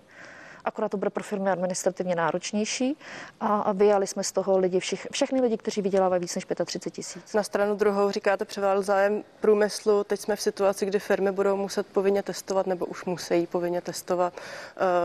akorát 0.65 0.89
to 0.89 0.98
bude 0.98 1.10
pro 1.10 1.24
firmy 1.24 1.50
administrativně 1.50 2.15
náročnější 2.15 2.98
a, 3.39 3.72
vyjali 3.72 4.08
jsme 4.08 4.24
z 4.24 4.32
toho 4.32 4.58
lidi, 4.58 4.79
všich, 4.79 5.08
všechny 5.12 5.41
lidi, 5.41 5.58
kteří 5.58 5.82
vydělávají 5.82 6.22
víc 6.22 6.36
než 6.36 6.46
35 6.65 6.93
tisíc. 6.93 7.34
Na 7.34 7.43
stranu 7.43 7.75
druhou 7.75 8.12
říkáte 8.12 8.46
převál 8.46 8.82
zájem 8.82 9.24
průmyslu. 9.39 10.03
Teď 10.03 10.20
jsme 10.20 10.36
v 10.36 10.41
situaci, 10.41 10.86
kdy 10.86 11.00
firmy 11.00 11.32
budou 11.32 11.58
muset 11.58 11.88
povinně 11.88 12.24
testovat 12.24 12.67
nebo 12.67 12.86
už 12.86 13.05
musí 13.05 13.48
povinně 13.48 13.82
testovat. 13.82 14.34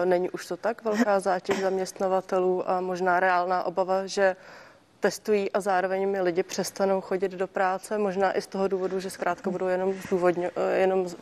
E, 0.03 0.07
není 0.07 0.31
už 0.31 0.47
to 0.47 0.57
tak 0.57 0.85
velká 0.85 1.21
zátěž 1.21 1.61
zaměstnavatelů 1.61 2.71
a 2.71 2.81
možná 2.81 3.21
reálná 3.21 3.62
obava, 3.62 4.07
že 4.07 4.37
testují 5.00 5.52
a 5.52 5.61
zároveň 5.61 6.09
mi 6.09 6.21
lidi 6.21 6.43
přestanou 6.43 7.00
chodit 7.00 7.33
do 7.33 7.47
práce, 7.47 7.99
možná 7.99 8.37
i 8.37 8.43
z 8.43 8.47
toho 8.47 8.69
důvodu, 8.69 9.00
že 9.00 9.11
zkrátka 9.11 9.50
budou 9.50 9.67
jenom, 9.67 9.93
zdůvodně, 9.93 10.50
eh, 10.57 10.78
jenom 10.78 11.09
z, 11.09 11.17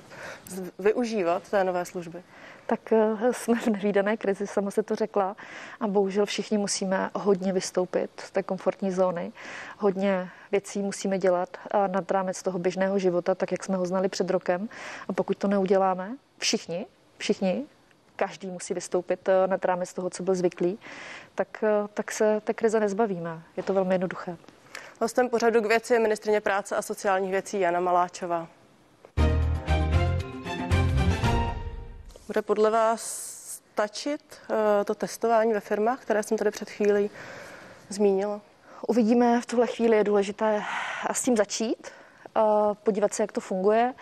z, 0.46 0.62
využívat 0.78 1.48
té 1.50 1.64
nové 1.64 1.84
služby 1.84 2.22
tak 2.66 2.92
eh, 2.92 3.32
jsme 3.32 3.60
v 3.60 3.66
nevýdané 3.66 4.16
krizi, 4.16 4.46
sama 4.46 4.70
se 4.70 4.82
to 4.82 4.94
řekla. 4.94 5.36
A 5.80 5.86
bohužel 5.86 6.26
všichni 6.26 6.58
musíme 6.58 7.10
hodně 7.14 7.52
vystoupit 7.52 8.10
z 8.20 8.30
té 8.30 8.42
komfortní 8.42 8.92
zóny. 8.92 9.32
Hodně 9.78 10.30
věcí 10.52 10.82
musíme 10.82 11.18
dělat 11.18 11.56
nad 11.86 12.10
rámec 12.10 12.42
toho 12.42 12.58
běžného 12.58 12.98
života, 12.98 13.34
tak 13.34 13.52
jak 13.52 13.64
jsme 13.64 13.76
ho 13.76 13.86
znali 13.86 14.08
před 14.08 14.30
rokem. 14.30 14.68
A 15.08 15.12
pokud 15.12 15.38
to 15.38 15.48
neuděláme, 15.48 16.16
všichni, 16.38 16.86
všichni, 17.18 17.64
každý 18.16 18.50
musí 18.50 18.74
vystoupit 18.74 19.28
eh, 19.28 19.46
nad 19.46 19.64
rámec 19.64 19.94
toho, 19.94 20.10
co 20.10 20.22
byl 20.22 20.34
zvyklý, 20.34 20.78
tak, 21.34 21.64
eh, 21.64 21.88
tak 21.94 22.12
se 22.12 22.40
té 22.44 22.54
krize 22.54 22.80
nezbavíme. 22.80 23.42
Je 23.56 23.62
to 23.62 23.74
velmi 23.74 23.94
jednoduché. 23.94 24.36
Hostem 25.00 25.28
pořadu 25.28 25.62
k 25.62 25.66
věci 25.66 25.94
je 25.94 26.00
ministrině 26.00 26.40
práce 26.40 26.76
a 26.76 26.82
sociálních 26.82 27.30
věcí 27.30 27.60
Jana 27.60 27.80
Maláčová. 27.80 28.48
Bude 32.26 32.42
podle 32.42 32.70
vás 32.70 33.02
stačit 33.56 34.36
eh, 34.50 34.84
to 34.84 34.94
testování 34.94 35.52
ve 35.52 35.60
firmách, 35.60 36.02
které 36.02 36.22
jsem 36.22 36.38
tady 36.38 36.50
před 36.50 36.70
chvílí 36.70 37.10
zmínila? 37.88 38.40
Uvidíme, 38.88 39.40
v 39.40 39.46
tuhle 39.46 39.66
chvíli 39.66 39.96
je 39.96 40.04
důležité 40.04 40.62
s 41.12 41.22
tím 41.22 41.36
začít, 41.36 41.90
podívat 42.82 43.14
se, 43.14 43.22
jak 43.22 43.32
to 43.32 43.40
funguje. 43.40 43.94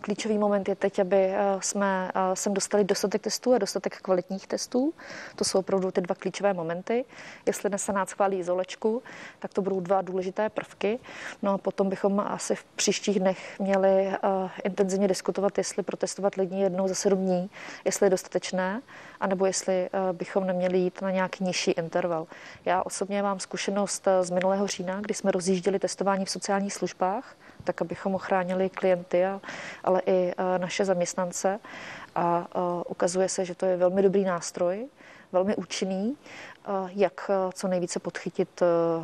Klíčový 0.00 0.38
moment 0.38 0.68
je 0.68 0.74
teď, 0.74 0.98
aby 0.98 1.16
eh, 1.16 1.38
jsme 1.60 2.10
eh, 2.14 2.36
sem 2.36 2.54
dostali 2.54 2.84
dostatek 2.84 3.22
testů 3.22 3.54
a 3.54 3.58
dostatek 3.58 4.00
kvalitních 4.00 4.46
testů. 4.46 4.94
To 5.36 5.44
jsou 5.44 5.58
opravdu 5.58 5.90
ty 5.90 6.00
dva 6.00 6.14
klíčové 6.14 6.54
momenty. 6.54 7.04
Jestli 7.46 7.68
dnes 7.68 7.82
Senát 7.82 8.08
schválí 8.08 8.38
izolečku, 8.38 9.02
tak 9.38 9.54
to 9.54 9.62
budou 9.62 9.80
dva 9.80 10.02
důležité 10.02 10.48
prvky. 10.48 10.98
No 11.42 11.52
a 11.52 11.58
potom 11.58 11.88
bychom 11.88 12.20
asi 12.20 12.54
v 12.54 12.64
příštích 12.64 13.20
dnech 13.20 13.60
měli 13.60 14.06
eh, 14.06 14.16
intenzivně 14.64 15.08
diskutovat, 15.08 15.58
jestli 15.58 15.82
protestovat 15.82 16.34
lidi 16.34 16.56
jednou 16.56 16.88
za 16.88 16.94
sedm 16.94 17.18
dní, 17.18 17.50
jestli 17.84 18.06
je 18.06 18.10
dostatečné, 18.10 18.82
anebo 19.20 19.46
jestli 19.46 19.90
bychom 20.12 20.46
neměli 20.46 20.78
jít 20.78 21.02
na 21.02 21.10
nějaký 21.10 21.44
nižší 21.44 21.70
interval. 21.70 22.26
Já 22.64 22.82
osobně 22.82 23.22
mám 23.22 23.40
zkušenost 23.40 24.08
z 24.20 24.30
minulého 24.30 24.66
října, 24.66 25.00
kdy 25.00 25.14
jsme 25.14 25.30
rozjížděli 25.30 25.78
testování 25.78 26.24
v 26.24 26.30
sociálních 26.30 26.72
službách 26.72 27.36
tak 27.64 27.82
abychom 27.82 28.14
ochránili 28.14 28.70
klienty, 28.70 29.26
a, 29.26 29.40
ale 29.84 30.02
i 30.06 30.32
naše 30.58 30.84
zaměstnance. 30.84 31.60
A, 32.14 32.20
a 32.20 32.46
ukazuje 32.88 33.28
se, 33.28 33.44
že 33.44 33.54
to 33.54 33.66
je 33.66 33.76
velmi 33.76 34.02
dobrý 34.02 34.24
nástroj, 34.24 34.88
velmi 35.32 35.56
účinný 35.56 36.16
jak 36.88 37.30
co 37.52 37.68
nejvíce 37.68 37.98
podchytit 37.98 38.62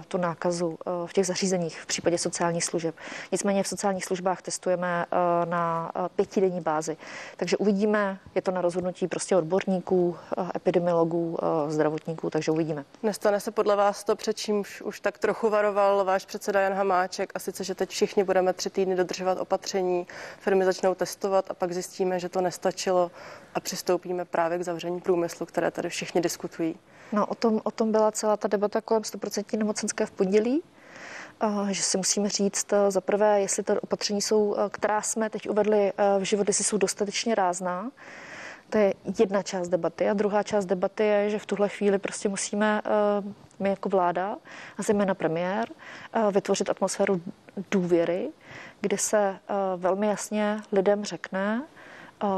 tu 0.09 0.19
nákazu 0.19 0.79
v 1.07 1.13
těch 1.13 1.27
zařízeních 1.27 1.81
v 1.81 1.87
případě 1.87 2.19
sociálních 2.19 2.65
služeb. 2.65 2.95
Nicméně 3.33 3.63
v 3.63 3.69
sociálních 3.69 4.05
službách 4.05 4.43
testujeme 4.43 5.07
na 5.45 5.93
pětidenní 6.17 6.61
bázi. 6.61 6.97
Takže 7.37 7.57
uvidíme, 7.57 8.19
je 8.35 8.43
to 8.43 8.51
na 8.51 8.61
rozhodnutí 8.61 9.09
prostě 9.09 9.37
odborníků, 9.37 10.17
epidemiologů, 10.57 11.37
zdravotníků, 11.69 12.31
takže 12.31 12.53
uvidíme. 12.53 12.85
Nestane 13.03 13.41
se 13.41 13.51
podle 13.51 13.77
vás 13.77 14.05
to, 14.05 14.17
před 14.17 14.37
čím 14.37 14.63
už 14.85 15.01
tak 15.01 15.19
trochu 15.19 15.51
varoval 15.51 16.05
váš 16.05 16.27
předseda 16.27 16.61
Jan 16.61 16.73
Hamáček, 16.73 17.33
a 17.35 17.39
sice, 17.39 17.65
že 17.65 17.75
teď 17.75 17.91
všichni 17.91 18.25
budeme 18.25 18.53
tři 18.53 18.71
týdny 18.71 18.97
dodržovat 18.97 19.41
opatření, 19.41 20.07
firmy 20.41 20.65
začnou 20.65 20.95
testovat 20.95 21.51
a 21.51 21.55
pak 21.55 21.73
zjistíme, 21.73 22.21
že 22.21 22.29
to 22.29 22.41
nestačilo 22.41 23.11
a 23.55 23.61
přistoupíme 23.61 24.25
právě 24.25 24.59
k 24.59 24.65
zavření 24.65 25.01
průmyslu, 25.01 25.47
které 25.47 25.71
tady 25.71 25.89
všichni 25.89 26.21
diskutují. 26.21 26.77
No, 27.13 27.27
o 27.27 27.35
tom, 27.35 27.61
o 27.65 27.71
tom 27.71 27.93
byla 27.93 28.13
celá 28.13 28.37
ta 28.37 28.49
debata 28.49 28.81
kolem 28.81 29.03
100% 29.03 29.59
nemocenské 29.59 30.07
v 30.07 30.11
pondělí, 30.11 30.63
že 31.71 31.83
si 31.83 31.97
musíme 31.97 32.29
říct 32.29 32.67
za 32.89 33.01
prvé, 33.01 33.41
jestli 33.41 33.63
ta 33.63 33.83
opatření 33.83 34.23
jsou, 34.23 34.57
která 34.71 35.03
jsme 35.03 35.31
teď 35.31 35.49
uvedli 35.49 35.93
v 36.19 36.23
život, 36.23 36.49
jestli 36.49 36.65
jsou 36.65 36.79
dostatečně 36.79 37.35
rázná. 37.35 37.91
To 38.71 38.79
je 38.79 38.95
jedna 39.19 39.43
část 39.43 39.69
debaty. 39.69 40.09
A 40.09 40.15
druhá 40.15 40.43
část 40.43 40.67
debaty 40.67 41.05
je, 41.05 41.31
že 41.31 41.39
v 41.39 41.47
tuhle 41.47 41.69
chvíli 41.69 41.99
prostě 41.99 42.29
musíme 42.29 42.83
my 43.59 43.69
jako 43.69 43.89
vláda 43.89 44.37
a 44.79 44.83
zejména 44.83 45.15
premiér 45.15 45.69
vytvořit 46.31 46.71
atmosféru 46.71 47.21
důvěry, 47.71 48.31
kde 48.81 48.99
se 48.99 49.39
velmi 49.77 50.07
jasně 50.07 50.63
lidem 50.73 51.05
řekne, 51.05 51.63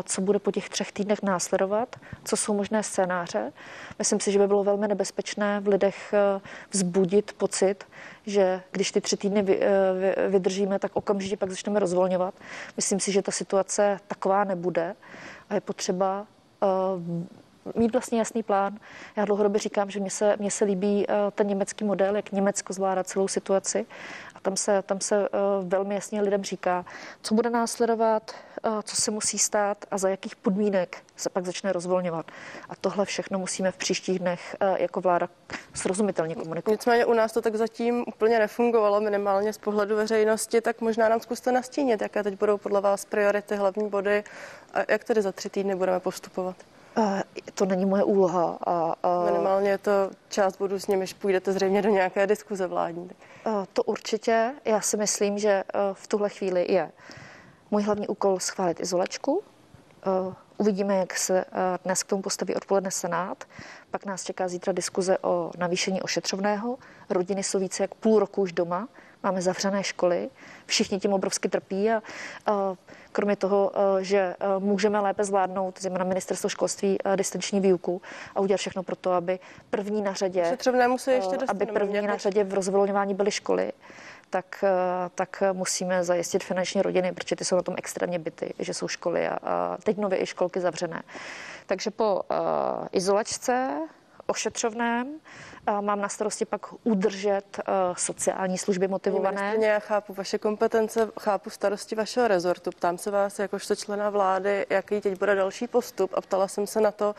co 0.05 0.21
bude 0.21 0.39
po 0.39 0.53
těch 0.53 0.69
třech 0.69 0.93
týdnech 0.93 1.23
následovat, 1.23 1.97
co 2.25 2.37
jsou 2.37 2.55
možné 2.55 2.83
scénáře. 2.83 3.53
Myslím 3.99 4.21
si, 4.21 4.33
že 4.33 4.39
by 4.39 4.47
bylo 4.47 4.65
velmi 4.65 4.89
nebezpečné 4.89 5.61
v 5.61 5.69
lidech 5.69 6.15
eh, 6.15 6.41
vzbudit 6.71 7.33
pocit, 7.33 7.85
že 8.27 8.63
když 8.71 8.93
ty 8.93 9.01
tři 9.01 9.17
týdny 9.17 9.45
eh, 9.49 10.29
vydržíme, 10.29 10.79
tak 10.79 10.97
okamžitě 10.97 11.37
pak 11.37 11.51
začneme 11.51 11.81
rozvolňovat. 11.81 12.35
Myslím 12.77 13.01
si, 13.01 13.13
že 13.13 13.23
ta 13.23 13.33
situace 13.33 14.01
taková 14.07 14.45
nebude 14.45 14.97
a 15.51 15.55
je 15.55 15.61
potřeba 15.61 16.27
eh, 16.63 16.67
mít 17.75 17.93
vlastně 17.93 18.19
jasný 18.19 18.43
plán. 18.43 18.79
Já 19.17 19.25
dlouhodobě 19.25 19.59
říkám, 19.59 19.91
že 19.91 20.01
mně 20.01 20.11
se, 20.11 20.37
mně 20.39 20.51
se 20.51 20.65
líbí 20.65 21.07
ten 21.35 21.47
německý 21.47 21.85
model, 21.85 22.17
jak 22.17 22.33
Německo 22.33 22.73
zvládá 22.73 23.05
celou 23.05 23.29
situaci. 23.29 23.87
A 24.35 24.41
tam 24.41 24.57
se, 24.57 24.83
tam 24.83 25.01
se 25.01 25.29
velmi 25.63 25.95
jasně 25.95 26.23
lidem 26.23 26.45
říká, 26.45 26.85
co 27.23 27.35
bude 27.35 27.51
následovat, 27.51 28.35
co 28.83 28.97
se 28.97 29.11
musí 29.11 29.39
stát 29.39 29.85
a 29.91 29.99
za 29.99 30.09
jakých 30.09 30.37
podmínek 30.37 31.03
se 31.17 31.31
pak 31.31 31.47
začne 31.47 31.73
rozvolňovat. 31.73 32.31
A 32.69 32.77
tohle 32.77 33.05
všechno 33.05 33.39
musíme 33.39 33.71
v 33.71 33.77
příštích 33.77 34.19
dnech 34.19 34.57
eh, 34.61 34.83
jako 34.83 35.01
vláda 35.01 35.29
srozumitelně 35.75 36.35
komunikovat. 36.35 36.73
Nicméně 36.73 37.07
u 37.07 37.13
nás 37.13 37.33
to 37.33 37.43
tak 37.43 37.57
zatím 37.57 38.05
úplně 38.07 38.39
nefungovalo, 38.39 39.01
minimálně 39.01 39.53
z 39.53 39.59
pohledu 39.59 39.97
veřejnosti, 39.97 40.61
tak 40.61 40.81
možná 40.81 41.09
nám 41.09 41.21
zkuste 41.21 41.53
nastínit, 41.53 42.01
jaké 42.01 42.23
teď 42.23 42.39
budou 42.39 42.59
podle 42.59 42.81
vás 42.81 43.05
priority, 43.05 43.57
hlavní 43.57 43.89
body 43.89 44.25
a 44.75 44.79
jak 44.89 45.05
tedy 45.05 45.23
za 45.23 45.33
tři 45.33 45.51
týdny 45.51 45.75
budeme 45.75 46.01
postupovat. 46.01 46.57
To 47.55 47.65
není 47.65 47.87
moje 47.87 48.05
úloha. 48.05 48.59
A, 48.67 48.95
a... 49.03 49.25
Minimálně 49.25 49.71
je 49.71 49.79
to 49.79 50.11
část 50.29 50.57
bodů, 50.57 50.79
s 50.79 50.87
nimiž 50.87 51.15
půjdete 51.15 51.53
zřejmě 51.53 51.83
do 51.83 51.89
nějaké 51.89 52.27
diskuze 52.27 52.67
vládní. 52.67 53.11
To 53.73 53.83
určitě. 53.83 54.55
Já 54.65 54.81
si 54.81 54.97
myslím, 54.97 55.39
že 55.39 55.65
uh, 55.75 55.81
v 55.93 56.07
tuhle 56.07 56.29
chvíli 56.29 56.73
je 56.73 56.91
můj 57.71 57.83
hlavní 57.83 58.09
úkol 58.09 58.41
schválit 58.41 58.81
izolačku. 58.81 59.43
Eh, 60.07 60.35
uvidíme, 60.57 60.97
jak 60.97 61.17
se 61.17 61.45
eh, 61.45 61.79
dnes 61.85 62.03
k 62.03 62.07
tomu 62.07 62.23
postaví 62.23 62.55
odpoledne 62.55 62.91
Senát. 62.91 63.45
Pak 63.91 64.07
nás 64.07 64.25
čeká 64.25 64.49
zítra 64.49 64.73
diskuze 64.73 65.19
o 65.19 65.51
navýšení 65.59 66.03
ošetřovného. 66.03 66.79
Rodiny 67.11 67.43
jsou 67.43 67.59
více 67.59 67.83
jak 67.83 67.95
půl 67.95 68.19
roku 68.19 68.43
už 68.43 68.53
doma. 68.53 68.89
Máme 69.23 69.43
zavřené 69.43 69.85
školy. 69.85 70.31
Všichni 70.67 71.01
tím 71.01 71.13
obrovsky 71.13 71.49
trpí 71.49 71.91
a, 71.91 72.03
a 72.47 72.77
kromě 73.19 73.37
toho, 73.37 73.73
eh, 73.75 74.05
že 74.05 74.35
můžeme 74.59 75.01
lépe 75.01 75.25
zvládnout, 75.25 75.81
zejména 75.81 76.05
ministerstvo 76.05 76.49
školství, 76.49 76.99
distanční 77.17 77.61
výuku 77.61 78.03
a 78.35 78.41
udělat 78.41 78.59
všechno 78.59 78.83
pro 78.83 78.97
to, 78.97 79.13
aby 79.13 79.39
první 79.71 80.03
na 80.03 80.13
řadě, 80.13 80.45
se 80.99 81.13
ještě 81.13 81.37
aby 81.49 81.67
první 81.67 82.03
na 82.03 82.17
řadě 82.17 82.45
v 82.45 82.55
rozvolňování 82.55 83.15
byly 83.15 83.31
školy 83.31 83.73
tak, 84.31 84.65
eh, 84.65 85.11
tak 85.15 85.43
musíme 85.53 86.05
zajistit 86.05 86.45
finanční 86.45 86.83
rodiny, 86.83 87.13
protože 87.13 87.37
ty 87.37 87.45
jsou 87.45 87.57
na 87.57 87.63
tom 87.63 87.75
extrémně 87.79 88.19
byty, 88.19 88.55
že 88.59 88.75
jsou 88.75 88.89
školy 88.89 89.29
a, 89.29 89.39
a 89.43 89.77
teď 89.83 89.97
nově 89.97 90.23
i 90.23 90.27
školky 90.27 90.61
zavřené. 90.61 91.03
Takže 91.67 91.91
po 91.91 92.15
uh, 92.31 92.87
izolačce, 92.93 93.71
ošetřovném, 94.31 95.21
mám 95.81 96.01
na 96.01 96.09
starosti 96.09 96.45
pak 96.45 96.67
udržet 96.85 97.61
sociální 97.97 98.59
služby 98.59 98.89
motivované. 98.89 99.57
Já 99.61 99.79
chápu 99.79 100.15
vaše 100.15 100.39
kompetence, 100.39 101.11
chápu 101.21 101.51
starosti 101.51 101.95
vašeho 101.95 102.29
rezortu. 102.29 102.71
Ptám 102.71 102.99
se 102.99 103.11
vás, 103.11 103.39
jakožto 103.39 103.77
člena 103.77 104.11
vlády, 104.11 104.67
jaký 104.71 105.01
teď 105.01 105.19
bude 105.19 105.35
další 105.35 105.67
postup 105.67 106.11
a 106.15 106.21
ptala 106.21 106.49
jsem 106.49 106.67
se 106.67 106.81
na 106.81 106.91
to, 106.91 107.15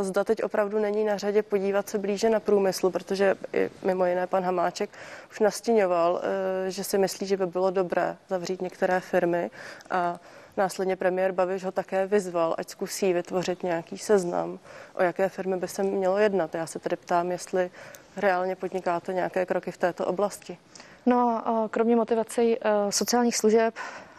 zda 0.00 0.24
teď 0.24 0.42
opravdu 0.42 0.78
není 0.78 1.04
na 1.04 1.16
řadě 1.16 1.42
podívat 1.42 1.88
se 1.88 1.98
blíže 1.98 2.30
na 2.30 2.40
průmysl, 2.40 2.90
protože 2.90 3.36
i 3.52 3.70
mimo 3.82 4.06
jiné 4.06 4.26
pan 4.26 4.44
Hamáček 4.44 4.90
už 5.30 5.40
nastíňoval, 5.40 6.22
že 6.68 6.84
si 6.84 6.98
myslí, 6.98 7.26
že 7.26 7.36
by 7.36 7.46
bylo 7.46 7.70
dobré 7.70 8.16
zavřít 8.28 8.62
některé 8.62 9.00
firmy 9.00 9.50
a 9.90 10.20
Následně 10.56 10.96
premiér 10.96 11.32
Babiš 11.32 11.64
ho 11.64 11.72
také 11.72 12.06
vyzval, 12.06 12.54
ať 12.58 12.68
zkusí 12.68 13.12
vytvořit 13.12 13.62
nějaký 13.62 13.98
seznam, 13.98 14.58
o 14.94 15.02
jaké 15.02 15.28
firmy 15.28 15.56
by 15.56 15.68
se 15.68 15.82
mělo 15.82 16.18
jednat. 16.18 16.54
Já 16.54 16.66
se 16.66 16.78
tedy 16.78 16.96
ptám, 16.96 17.30
jestli 17.30 17.70
reálně 18.16 18.56
podnikáte 18.56 19.12
nějaké 19.12 19.46
kroky 19.46 19.70
v 19.70 19.76
této 19.76 20.06
oblasti. 20.06 20.58
No, 21.06 21.44
kromě 21.70 21.96
motivací 21.96 22.56
sociálních 22.90 23.36
služeb 23.36 23.74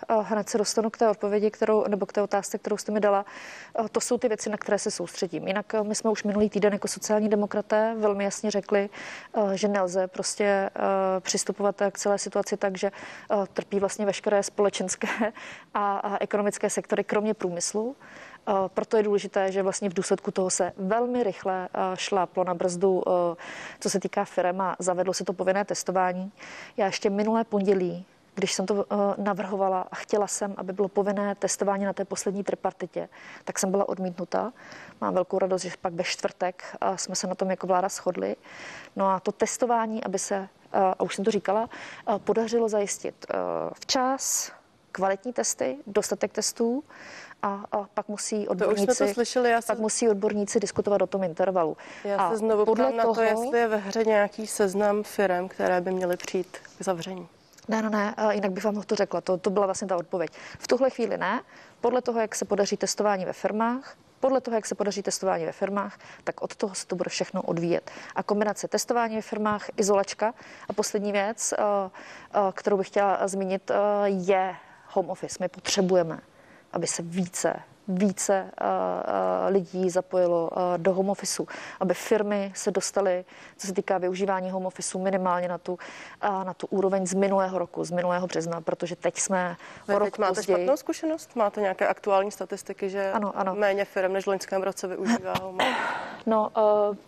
hned 0.09 0.49
se 0.49 0.57
dostanu 0.57 0.89
k 0.89 0.97
té 0.97 1.09
odpovědi, 1.09 1.51
kterou, 1.51 1.85
nebo 1.87 2.05
k 2.05 2.13
té 2.13 2.21
otázce, 2.21 2.57
kterou 2.57 2.77
jste 2.77 2.91
mi 2.91 2.99
dala. 2.99 3.25
To 3.91 4.01
jsou 4.01 4.17
ty 4.17 4.27
věci, 4.27 4.49
na 4.49 4.57
které 4.57 4.79
se 4.79 4.91
soustředím. 4.91 5.47
Jinak 5.47 5.73
my 5.83 5.95
jsme 5.95 6.09
už 6.09 6.23
minulý 6.23 6.49
týden 6.49 6.73
jako 6.73 6.87
sociální 6.87 7.29
demokraté 7.29 7.95
velmi 7.97 8.23
jasně 8.23 8.51
řekli, 8.51 8.89
že 9.53 9.67
nelze 9.67 10.07
prostě 10.07 10.69
přistupovat 11.19 11.81
k 11.91 11.97
celé 11.97 12.17
situaci 12.17 12.57
tak, 12.57 12.77
že 12.77 12.91
trpí 13.53 13.79
vlastně 13.79 14.05
veškeré 14.05 14.43
společenské 14.43 15.07
a 15.73 16.17
ekonomické 16.19 16.69
sektory, 16.69 17.03
kromě 17.03 17.33
průmyslu. 17.33 17.95
Proto 18.67 18.97
je 18.97 19.03
důležité, 19.03 19.51
že 19.51 19.63
vlastně 19.63 19.89
v 19.89 19.93
důsledku 19.93 20.31
toho 20.31 20.49
se 20.49 20.73
velmi 20.77 21.23
rychle 21.23 21.69
šláplo 21.95 22.43
na 22.43 22.53
brzdu, 22.53 23.03
co 23.79 23.89
se 23.89 23.99
týká 23.99 24.25
firm 24.25 24.61
a 24.61 24.75
zavedlo 24.79 25.13
se 25.13 25.25
to 25.25 25.33
povinné 25.33 25.65
testování. 25.65 26.31
Já 26.77 26.85
ještě 26.85 27.09
minulé 27.09 27.43
pondělí 27.43 28.05
když 28.37 28.53
jsem 28.53 28.65
to 28.65 28.85
navrhovala 29.17 29.87
a 29.91 29.95
chtěla 29.95 30.27
jsem, 30.27 30.53
aby 30.57 30.73
bylo 30.73 30.87
povinné 30.87 31.35
testování 31.35 31.85
na 31.85 31.93
té 31.93 32.05
poslední 32.05 32.43
tripartitě, 32.43 33.09
tak 33.43 33.59
jsem 33.59 33.71
byla 33.71 33.89
odmítnuta. 33.89 34.53
Mám 35.01 35.13
velkou 35.13 35.39
radost, 35.39 35.61
že 35.61 35.71
pak 35.81 35.93
ve 35.93 36.03
čtvrtek 36.03 36.63
jsme 36.95 37.15
se 37.15 37.27
na 37.27 37.35
tom 37.35 37.49
jako 37.49 37.67
vláda 37.67 37.89
shodli. 37.89 38.35
No 38.95 39.07
a 39.07 39.19
to 39.19 39.31
testování, 39.31 40.03
aby 40.03 40.19
se, 40.19 40.47
a 40.73 41.03
už 41.03 41.15
jsem 41.15 41.25
to 41.25 41.31
říkala, 41.31 41.69
podařilo 42.17 42.69
zajistit 42.69 43.25
včas, 43.73 44.51
kvalitní 44.91 45.33
testy, 45.33 45.77
dostatek 45.87 46.33
testů 46.33 46.83
a, 47.41 47.63
a 47.71 47.83
pak 47.93 48.07
musí 48.07 48.47
odborníci, 48.47 48.85
to 48.85 48.91
už 48.91 48.97
jsme 48.97 49.07
to 49.07 49.13
slyšeli, 49.13 49.49
já 49.49 49.61
se... 49.61 49.67
pak 49.67 49.79
musí 49.79 50.09
odborníci 50.09 50.59
diskutovat 50.59 51.01
o 51.01 51.07
tom 51.07 51.23
intervalu. 51.23 51.77
Já 52.03 52.17
a 52.17 52.31
se 52.31 52.37
znovu 52.37 52.65
podle 52.65 52.85
toho... 52.85 52.97
na 52.97 53.13
to, 53.13 53.21
jestli 53.21 53.59
je 53.59 53.67
ve 53.67 53.77
hře 53.77 54.03
nějaký 54.03 54.47
seznam 54.47 55.03
firm, 55.03 55.47
které 55.47 55.81
by 55.81 55.91
měly 55.91 56.17
přijít 56.17 56.57
k 56.79 56.83
zavření. 56.83 57.27
Ne, 57.67 57.81
no 57.81 57.89
ne, 57.89 58.15
jinak 58.31 58.51
bych 58.51 58.63
vám 58.63 58.81
to 58.81 58.95
řekla, 58.95 59.21
to, 59.21 59.37
to 59.37 59.49
byla 59.49 59.65
vlastně 59.65 59.87
ta 59.87 59.95
odpověď. 59.95 60.31
V 60.59 60.67
tuhle 60.67 60.89
chvíli 60.89 61.17
ne, 61.17 61.41
podle 61.81 62.01
toho, 62.01 62.19
jak 62.19 62.35
se 62.35 62.45
podaří 62.45 62.77
testování 62.77 63.25
ve 63.25 63.33
firmách, 63.33 63.97
podle 64.19 64.41
toho, 64.41 64.55
jak 64.55 64.65
se 64.65 64.75
podaří 64.75 65.03
testování 65.03 65.45
ve 65.45 65.51
firmách, 65.51 65.99
tak 66.23 66.41
od 66.41 66.55
toho 66.55 66.75
se 66.75 66.87
to 66.87 66.95
bude 66.95 67.09
všechno 67.09 67.41
odvíjet. 67.41 67.91
A 68.15 68.23
kombinace 68.23 68.67
testování 68.67 69.15
ve 69.15 69.21
firmách, 69.21 69.69
izolačka 69.77 70.33
a 70.69 70.73
poslední 70.73 71.11
věc, 71.11 71.53
kterou 72.53 72.77
bych 72.77 72.87
chtěla 72.87 73.27
zmínit, 73.27 73.71
je 74.05 74.55
home 74.87 75.09
office. 75.09 75.37
My 75.39 75.47
potřebujeme 75.47 76.19
aby 76.73 76.87
se 76.87 77.01
více 77.01 77.53
více 77.87 78.33
eh, 78.33 78.65
eh, 78.65 79.49
lidí 79.49 79.89
zapojilo 79.89 80.49
eh, 80.51 80.77
do 80.77 80.93
home 80.93 81.09
office, 81.09 81.43
aby 81.79 81.93
firmy 81.93 82.51
se 82.55 82.71
dostaly, 82.71 83.25
co 83.57 83.67
se 83.67 83.73
týká 83.73 83.97
využívání 83.97 84.51
home 84.51 84.65
office, 84.65 84.97
minimálně 84.97 85.47
na 85.47 85.57
tu, 85.57 85.79
na 86.21 86.53
tu 86.53 86.67
úroveň 86.67 87.07
z 87.07 87.13
minulého 87.13 87.59
roku, 87.59 87.83
z 87.83 87.91
minulého 87.91 88.27
března, 88.27 88.61
protože 88.61 88.95
teď 88.95 89.17
jsme 89.17 89.57
Vy 89.87 89.95
o 89.95 89.99
rok 89.99 90.09
teď 90.09 90.19
máte 90.19 90.33
později. 90.33 90.57
špatnou 90.57 90.77
zkušenost? 90.77 91.35
Máte 91.35 91.61
nějaké 91.61 91.87
aktuální 91.87 92.31
statistiky, 92.31 92.89
že 92.89 93.11
ano, 93.11 93.31
ano. 93.35 93.55
méně 93.55 93.85
firm 93.85 94.13
než 94.13 94.23
v 94.23 94.27
loňském 94.27 94.63
roce 94.63 94.87
využívá 94.87 95.33
home 95.41 95.55
office? 95.55 95.77
No 96.25 96.51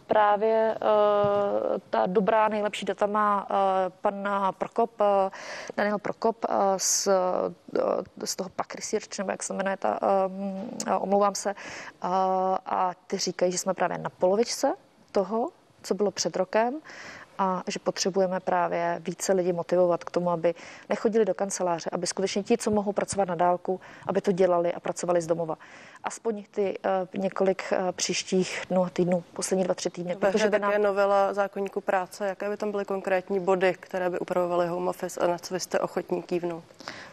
právě 0.08 0.76
ta 1.90 2.06
dobrá, 2.06 2.48
nejlepší 2.48 2.86
data 2.86 3.06
má 3.06 3.48
pan 4.02 4.30
Prokop, 4.58 4.92
Daniel 5.78 6.00
Prokop 6.00 6.46
z, 6.78 7.08
z 8.26 8.36
toho 8.36 8.50
PAC 8.50 8.76
Research, 8.76 9.18
nebo 9.18 9.32
jak 9.32 9.44
se 9.44 9.54
jmenuje 9.54 9.78
ta 9.78 10.00
omlouvám 11.00 11.36
se, 11.36 11.56
a 12.66 12.92
ty 13.08 13.18
říkají, 13.18 13.52
že 13.52 13.58
jsme 13.58 13.74
právě 13.74 13.98
na 13.98 14.10
polovičce 14.10 14.74
toho, 15.12 15.50
co 15.82 15.94
bylo 15.94 16.12
před 16.12 16.36
rokem 16.36 16.80
a 17.42 17.64
že 17.68 17.80
potřebujeme 17.80 18.40
právě 18.40 19.02
více 19.04 19.34
lidí 19.34 19.54
motivovat 19.54 20.04
k 20.04 20.12
tomu, 20.12 20.30
aby 20.30 20.56
nechodili 20.90 21.26
do 21.26 21.34
kanceláře, 21.34 21.90
aby 21.94 22.08
skutečně 22.08 22.44
ti, 22.44 22.58
co 22.58 22.72
mohou 22.72 22.92
pracovat 22.92 23.28
na 23.28 23.36
dálku, 23.36 23.82
aby 24.08 24.22
to 24.22 24.32
dělali 24.32 24.74
a 24.74 24.80
pracovali 24.80 25.22
z 25.22 25.28
domova. 25.28 25.58
Aspoň 26.04 26.44
ty 26.52 26.78
uh, 27.16 27.22
několik 27.22 27.64
uh, 27.72 27.92
příštích 27.92 28.62
dnů 28.70 28.84
a 28.84 28.90
týdnů, 28.90 29.24
poslední 29.34 29.64
dva, 29.64 29.74
tři 29.74 29.90
týdny. 29.90 30.16
Protože 30.16 30.50
by 30.50 30.60
nám... 30.60 30.82
novela 30.82 31.34
zákonníku 31.34 31.82
práce, 31.82 32.28
jaké 32.28 32.50
by 32.50 32.58
tam 32.58 32.72
byly 32.72 32.86
konkrétní 32.86 33.40
body, 33.40 33.76
které 33.80 34.10
by 34.10 34.20
upravovaly 34.20 34.68
home 34.68 34.88
office 34.88 35.20
a 35.20 35.28
na 35.28 35.38
co 35.38 35.54
vy 35.54 35.60
jste 35.60 35.80
ochotní 35.80 36.24
kývnout? 36.24 36.64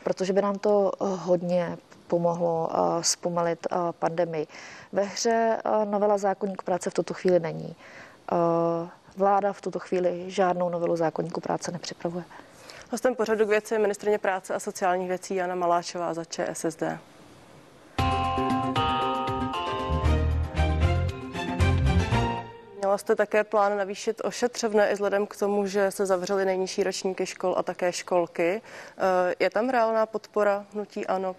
Protože 0.05 0.33
by 0.33 0.43
nám 0.43 0.59
to 0.59 0.93
uh, 0.99 1.21
hodně 1.23 1.79
pomohlo 2.07 2.69
uh, 2.69 3.03
zpomalit 3.03 3.67
uh, 3.73 3.93
pandemii. 3.93 4.47
Ve 4.93 5.03
hře 5.03 5.59
uh, 5.65 5.85
novela 5.91 6.19
zákonníku 6.19 6.65
práce 6.65 6.91
v 6.91 6.95
tuto 6.95 7.15
chvíli 7.15 7.41
není. 7.41 7.77
Vláda 9.17 9.53
v 9.53 9.61
tuto 9.61 9.79
chvíli 9.79 10.25
žádnou 10.27 10.69
novelu 10.69 10.97
zákonníku 10.97 11.41
práce 11.41 11.73
nepřipravuje. 11.73 12.25
Hostem 12.91 13.15
pořadu 13.15 13.47
k 13.47 13.49
věci 13.49 13.75
je 13.75 13.79
ministrně 13.79 14.19
práce 14.19 14.55
a 14.55 14.61
sociálních 14.61 15.09
věcí 15.09 15.35
Jana 15.35 15.55
Maláčová 15.55 16.15
za 16.15 16.25
ČSSD. 16.25 16.83
Měla 22.87 22.99
jste 22.99 23.17
také 23.17 23.45
plán 23.45 23.77
navýšit 23.77 24.21
ošetřovné 24.25 24.91
i 24.91 24.95
vzhledem 24.95 25.27
k 25.27 25.37
tomu, 25.37 25.67
že 25.67 25.91
se 25.91 26.07
zavřely 26.07 26.45
nejnižší 26.45 26.83
ročníky 26.83 27.27
škol 27.27 27.55
a 27.59 27.63
také 27.63 27.93
školky. 27.93 28.63
Eh, 28.99 29.35
je 29.39 29.51
tam 29.51 29.71
reálná 29.71 30.07
podpora 30.07 30.67
hnutí 30.73 31.07
ANO? 31.07 31.37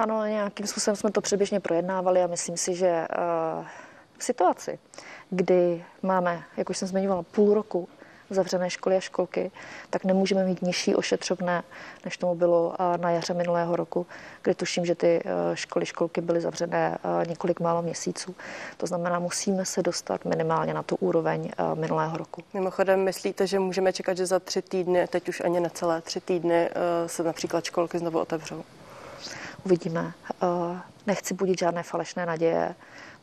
Ano, 0.00 0.26
nějakým 0.26 0.66
způsobem 0.66 0.96
jsme 0.96 1.10
to 1.10 1.20
předběžně 1.20 1.60
projednávali 1.60 2.22
a 2.22 2.26
myslím 2.26 2.56
si, 2.56 2.74
že 2.74 2.86
eh, 2.86 3.06
v 4.18 4.24
situaci, 4.24 4.78
kdy 5.30 5.84
máme, 6.02 6.42
jak 6.56 6.70
už 6.70 6.78
jsem 6.78 6.88
zmiňovala, 6.88 7.22
půl 7.22 7.54
roku 7.54 7.88
zavřené 8.30 8.70
školy 8.70 8.96
a 8.96 9.00
školky, 9.00 9.50
tak 9.90 10.04
nemůžeme 10.04 10.44
mít 10.44 10.62
nižší 10.62 10.94
ošetřovné, 10.94 11.62
než 12.04 12.16
tomu 12.16 12.34
bylo 12.34 12.74
na 12.96 13.10
jaře 13.10 13.34
minulého 13.34 13.76
roku, 13.76 14.06
kdy 14.42 14.54
tuším, 14.54 14.86
že 14.86 14.94
ty 14.94 15.22
e, 15.24 15.56
školy, 15.56 15.86
školky 15.86 16.20
byly 16.20 16.40
zavřené 16.40 16.98
několik 17.26 17.60
málo 17.60 17.82
měsíců. 17.82 18.34
To 18.76 18.86
znamená, 18.86 19.18
musíme 19.18 19.64
se 19.64 19.82
dostat 19.82 20.24
minimálně 20.24 20.74
na 20.74 20.82
tu 20.82 20.96
úroveň 20.96 21.50
minulého 21.74 22.16
roku. 22.16 22.42
Mimochodem, 22.54 23.04
myslíte, 23.04 23.46
že 23.46 23.58
můžeme 23.58 23.92
čekat, 23.92 24.16
že 24.16 24.26
za 24.26 24.38
tři 24.38 24.62
týdny, 24.62 25.06
teď 25.06 25.28
už 25.28 25.40
ani 25.40 25.60
necelé 25.60 26.00
tři 26.00 26.20
týdny, 26.20 26.70
se 27.06 27.22
například 27.22 27.64
školky 27.64 27.98
znovu 27.98 28.18
otevřou? 28.20 28.64
Uvidíme. 29.64 30.12
Nechci 31.06 31.34
budit 31.34 31.58
žádné 31.58 31.82
falešné 31.82 32.26
naděje. 32.26 32.74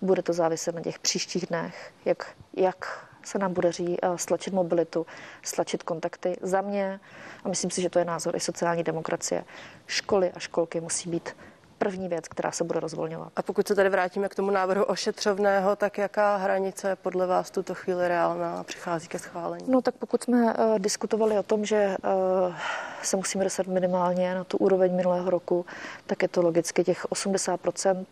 Bude 0.01 0.21
to 0.21 0.33
záviset 0.33 0.75
na 0.75 0.81
těch 0.81 0.99
příštích 0.99 1.45
dnech, 1.47 1.91
jak, 2.05 2.35
jak 2.53 3.07
se 3.23 3.39
nám 3.39 3.53
podaří 3.53 3.97
eh, 4.01 4.17
stlačit 4.17 4.53
mobilitu, 4.53 5.05
stlačit 5.43 5.83
kontakty. 5.83 6.37
Za 6.41 6.61
mě, 6.61 6.99
a 7.43 7.49
myslím 7.49 7.71
si, 7.71 7.81
že 7.81 7.89
to 7.89 7.99
je 7.99 8.05
názor 8.05 8.35
i 8.35 8.39
sociální 8.39 8.83
demokracie, 8.83 9.45
školy 9.87 10.31
a 10.31 10.39
školky 10.39 10.81
musí 10.81 11.09
být 11.09 11.35
první 11.77 12.07
věc, 12.07 12.27
která 12.27 12.51
se 12.51 12.63
bude 12.63 12.79
rozvolňovat. 12.79 13.31
A 13.35 13.41
pokud 13.41 13.67
se 13.67 13.75
tady 13.75 13.89
vrátíme 13.89 14.29
k 14.29 14.35
tomu 14.35 14.51
návrhu 14.51 14.83
ošetřovného, 14.83 15.75
tak 15.75 15.97
jaká 15.97 16.35
hranice 16.35 16.89
je 16.89 16.95
podle 16.95 17.27
vás 17.27 17.51
tuto 17.51 17.75
chvíli 17.75 18.07
reálná 18.07 18.59
a 18.59 18.63
přichází 18.63 19.07
ke 19.07 19.19
schválení? 19.19 19.65
No 19.67 19.81
tak 19.81 19.95
pokud 19.95 20.23
jsme 20.23 20.53
uh, 20.53 20.79
diskutovali 20.79 21.37
o 21.37 21.43
tom, 21.43 21.65
že 21.65 21.95
uh, 22.03 22.55
se 23.03 23.17
musíme 23.17 23.43
dostat 23.43 23.67
minimálně 23.67 24.35
na 24.35 24.43
tu 24.43 24.57
úroveň 24.57 24.95
minulého 24.95 25.29
roku, 25.29 25.65
tak 26.07 26.21
je 26.21 26.27
to 26.27 26.41
logicky 26.41 26.83
těch 26.83 27.05
80% 27.05 28.05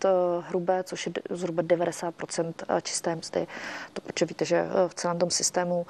hrubé, 0.47 0.83
což 0.83 1.05
je 1.05 1.11
zhruba 1.29 1.63
90% 1.63 2.53
čisté 2.81 3.15
mzdy. 3.15 3.47
To 3.93 4.01
protože 4.01 4.25
víte, 4.25 4.45
že 4.45 4.65
v 4.87 4.93
celém 4.93 5.19
tom 5.19 5.29
systému 5.29 5.85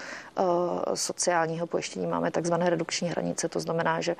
sociálního 0.94 1.68
pojištění 1.68 2.08
máme 2.08 2.32
takzvané 2.32 2.70
redukční 2.70 3.10
hranice, 3.10 3.50
to 3.50 3.60
znamená, 3.60 4.02
že 4.02 4.16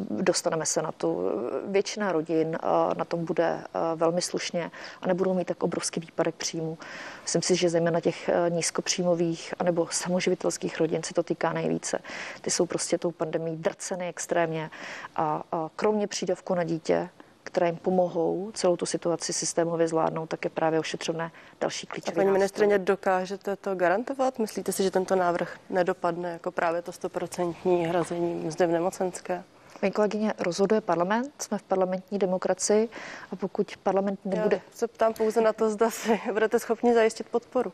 dostaneme 0.00 0.66
se 0.66 0.82
na 0.82 0.92
tu 0.92 1.30
většina 1.66 2.12
rodin 2.12 2.45
rodin 2.52 2.58
na 2.98 3.04
tom 3.04 3.24
bude 3.24 3.60
velmi 3.94 4.22
slušně 4.22 4.70
a 5.02 5.06
nebudou 5.06 5.34
mít 5.34 5.46
tak 5.46 5.62
obrovský 5.62 6.00
výpadek 6.00 6.34
příjmu. 6.34 6.78
Myslím 7.22 7.42
si, 7.42 7.56
že 7.56 7.70
zejména 7.70 8.00
těch 8.00 8.30
nízkopříjmových 8.48 9.54
anebo 9.58 9.88
samoživitelských 9.90 10.80
rodin 10.80 11.02
se 11.02 11.14
to 11.14 11.22
týká 11.22 11.52
nejvíce. 11.52 11.98
Ty 12.40 12.50
jsou 12.50 12.66
prostě 12.66 12.98
tou 12.98 13.10
pandemí 13.10 13.56
drceny 13.56 14.08
extrémně 14.08 14.70
a, 15.16 15.42
a 15.52 15.70
kromě 15.76 16.06
přídavku 16.06 16.54
na 16.54 16.64
dítě, 16.64 17.08
které 17.42 17.66
jim 17.66 17.76
pomohou 17.76 18.50
celou 18.54 18.76
tu 18.76 18.86
situaci 18.86 19.32
systémově 19.32 19.88
zvládnout, 19.88 20.26
tak 20.26 20.44
je 20.44 20.50
právě 20.50 20.80
ošetřovné 20.80 21.30
další 21.60 21.86
klíčové. 21.86 22.14
Paní 22.14 22.30
ministrině, 22.30 22.78
dokážete 22.78 23.56
to 23.56 23.74
garantovat? 23.74 24.38
Myslíte 24.38 24.72
si, 24.72 24.82
že 24.82 24.90
tento 24.90 25.16
návrh 25.16 25.56
nedopadne 25.70 26.30
jako 26.30 26.50
právě 26.50 26.82
to 26.82 26.92
stoprocentní 26.92 27.86
hrazení 27.86 28.34
mzdy 28.34 28.66
v 28.66 28.70
nemocenské? 28.70 29.44
Paní 29.80 29.92
kolegyně, 29.92 30.34
rozhoduje 30.38 30.80
parlament, 30.80 31.32
jsme 31.38 31.58
v 31.58 31.62
parlamentní 31.62 32.18
demokracii 32.18 32.88
a 33.32 33.36
pokud 33.36 33.76
parlament 33.82 34.20
nebude... 34.24 34.56
Já 34.56 34.62
se 34.74 34.88
ptám 34.88 35.14
pouze 35.14 35.40
na 35.40 35.52
to, 35.52 35.70
zda 35.70 35.90
si 35.90 36.20
budete 36.32 36.58
schopni 36.58 36.94
zajistit 36.94 37.28
podporu. 37.28 37.72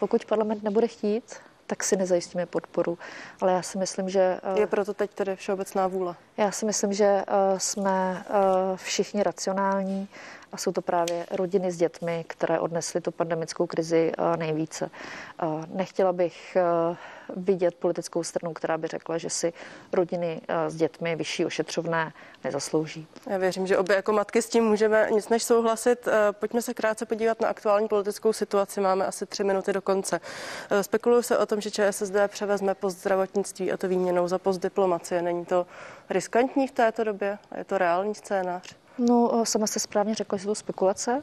Pokud 0.00 0.24
parlament 0.24 0.62
nebude 0.62 0.86
chtít, 0.86 1.36
tak 1.66 1.84
si 1.84 1.96
nezajistíme 1.96 2.46
podporu. 2.46 2.98
Ale 3.40 3.52
já 3.52 3.62
si 3.62 3.78
myslím, 3.78 4.08
že... 4.08 4.40
Eh, 4.56 4.60
Je 4.60 4.66
proto 4.66 4.94
teď 4.94 5.10
tedy 5.14 5.36
všeobecná 5.36 5.86
vůle? 5.86 6.14
Já 6.36 6.50
si 6.50 6.66
myslím, 6.66 6.92
že 6.92 7.04
eh, 7.04 7.24
jsme 7.58 8.24
eh, 8.28 8.32
všichni 8.76 9.22
racionální 9.22 10.08
a 10.52 10.56
jsou 10.56 10.72
to 10.72 10.82
právě 10.82 11.26
rodiny 11.30 11.72
s 11.72 11.76
dětmi, 11.76 12.24
které 12.28 12.60
odnesly 12.60 13.00
tu 13.00 13.10
pandemickou 13.10 13.66
krizi 13.66 14.12
nejvíce. 14.36 14.90
Nechtěla 15.68 16.12
bych 16.12 16.56
vidět 17.36 17.74
politickou 17.74 18.24
stranu, 18.24 18.54
která 18.54 18.78
by 18.78 18.88
řekla, 18.88 19.18
že 19.18 19.30
si 19.30 19.52
rodiny 19.92 20.40
s 20.68 20.74
dětmi 20.74 21.16
vyšší 21.16 21.44
ošetřovné 21.44 22.12
nezaslouží. 22.44 23.06
Já 23.26 23.38
věřím, 23.38 23.66
že 23.66 23.78
obě 23.78 23.96
jako 23.96 24.12
matky 24.12 24.42
s 24.42 24.48
tím 24.48 24.64
můžeme 24.64 25.08
nic 25.10 25.28
než 25.28 25.42
souhlasit. 25.42 26.08
Pojďme 26.32 26.62
se 26.62 26.74
krátce 26.74 27.06
podívat 27.06 27.40
na 27.40 27.48
aktuální 27.48 27.88
politickou 27.88 28.32
situaci. 28.32 28.80
Máme 28.80 29.06
asi 29.06 29.26
tři 29.26 29.44
minuty 29.44 29.72
do 29.72 29.82
konce. 29.82 30.20
Spekuluju 30.82 31.22
se 31.22 31.38
o 31.38 31.46
tom, 31.46 31.60
že 31.60 31.70
ČSSD 31.70 32.14
převezme 32.28 32.74
post 32.74 32.96
zdravotnictví 32.96 33.72
a 33.72 33.76
to 33.76 33.88
výměnou 33.88 34.28
za 34.28 34.38
post 34.38 34.58
diplomacie. 34.58 35.22
Není 35.22 35.44
to 35.44 35.66
riskantní 36.10 36.68
v 36.68 36.72
této 36.72 37.04
době? 37.04 37.38
Je 37.58 37.64
to 37.64 37.78
reálný 37.78 38.14
scénář? 38.14 38.81
No, 38.98 39.44
sama 39.44 39.66
se 39.66 39.80
správně 39.80 40.14
řekla, 40.14 40.38
že 40.38 40.46
to 40.46 40.54
spekulace. 40.54 41.22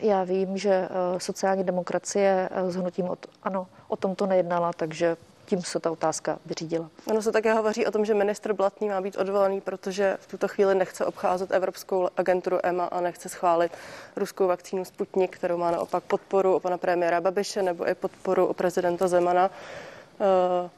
Já 0.00 0.24
vím, 0.24 0.58
že 0.58 0.88
sociální 1.18 1.64
demokracie 1.64 2.48
s 2.68 2.76
hnutím 2.76 3.08
od, 3.08 3.26
ano, 3.42 3.66
o 3.88 3.96
tom 3.96 4.14
to 4.14 4.26
nejednala, 4.26 4.72
takže 4.72 5.16
tím 5.46 5.62
se 5.62 5.80
ta 5.80 5.90
otázka 5.90 6.38
vyřídila. 6.46 6.90
Ono 7.06 7.22
se 7.22 7.32
také 7.32 7.54
hovoří 7.54 7.86
o 7.86 7.90
tom, 7.90 8.04
že 8.04 8.14
ministr 8.14 8.52
Blatný 8.52 8.88
má 8.88 9.00
být 9.00 9.16
odvolaný, 9.16 9.60
protože 9.60 10.16
v 10.20 10.26
tuto 10.26 10.48
chvíli 10.48 10.74
nechce 10.74 11.06
obcházet 11.06 11.50
Evropskou 11.50 12.08
agenturu 12.16 12.58
EMA 12.62 12.84
a 12.84 13.00
nechce 13.00 13.28
schválit 13.28 13.72
ruskou 14.16 14.46
vakcínu 14.46 14.84
Sputnik, 14.84 15.36
kterou 15.36 15.56
má 15.56 15.70
naopak 15.70 16.04
podporu 16.04 16.54
o 16.54 16.60
pana 16.60 16.78
premiéra 16.78 17.20
Babiše 17.20 17.62
nebo 17.62 17.88
i 17.88 17.94
podporu 17.94 18.46
o 18.46 18.54
prezidenta 18.54 19.08
Zemana. 19.08 19.50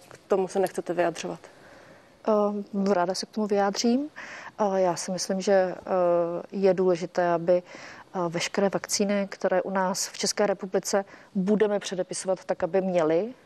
K 0.08 0.18
tomu 0.28 0.48
se 0.48 0.58
nechcete 0.58 0.92
vyjadřovat. 0.92 1.40
Ráda 2.92 3.14
se 3.14 3.26
k 3.26 3.30
tomu 3.30 3.46
vyjádřím. 3.46 4.08
Já 4.76 4.96
si 4.96 5.10
myslím, 5.10 5.40
že 5.40 5.52
eh, 5.52 5.74
je 6.52 6.74
důležité, 6.74 7.28
aby 7.28 7.62
eh, 7.62 8.18
veškeré 8.28 8.68
vakcíny, 8.68 9.26
které 9.30 9.62
u 9.62 9.70
nás 9.70 10.08
v 10.08 10.18
České 10.18 10.46
republice 10.46 11.04
budeme 11.34 11.78
předepisovat 11.78 12.44
tak, 12.44 12.62
aby 12.62 12.80
měly 12.80 13.34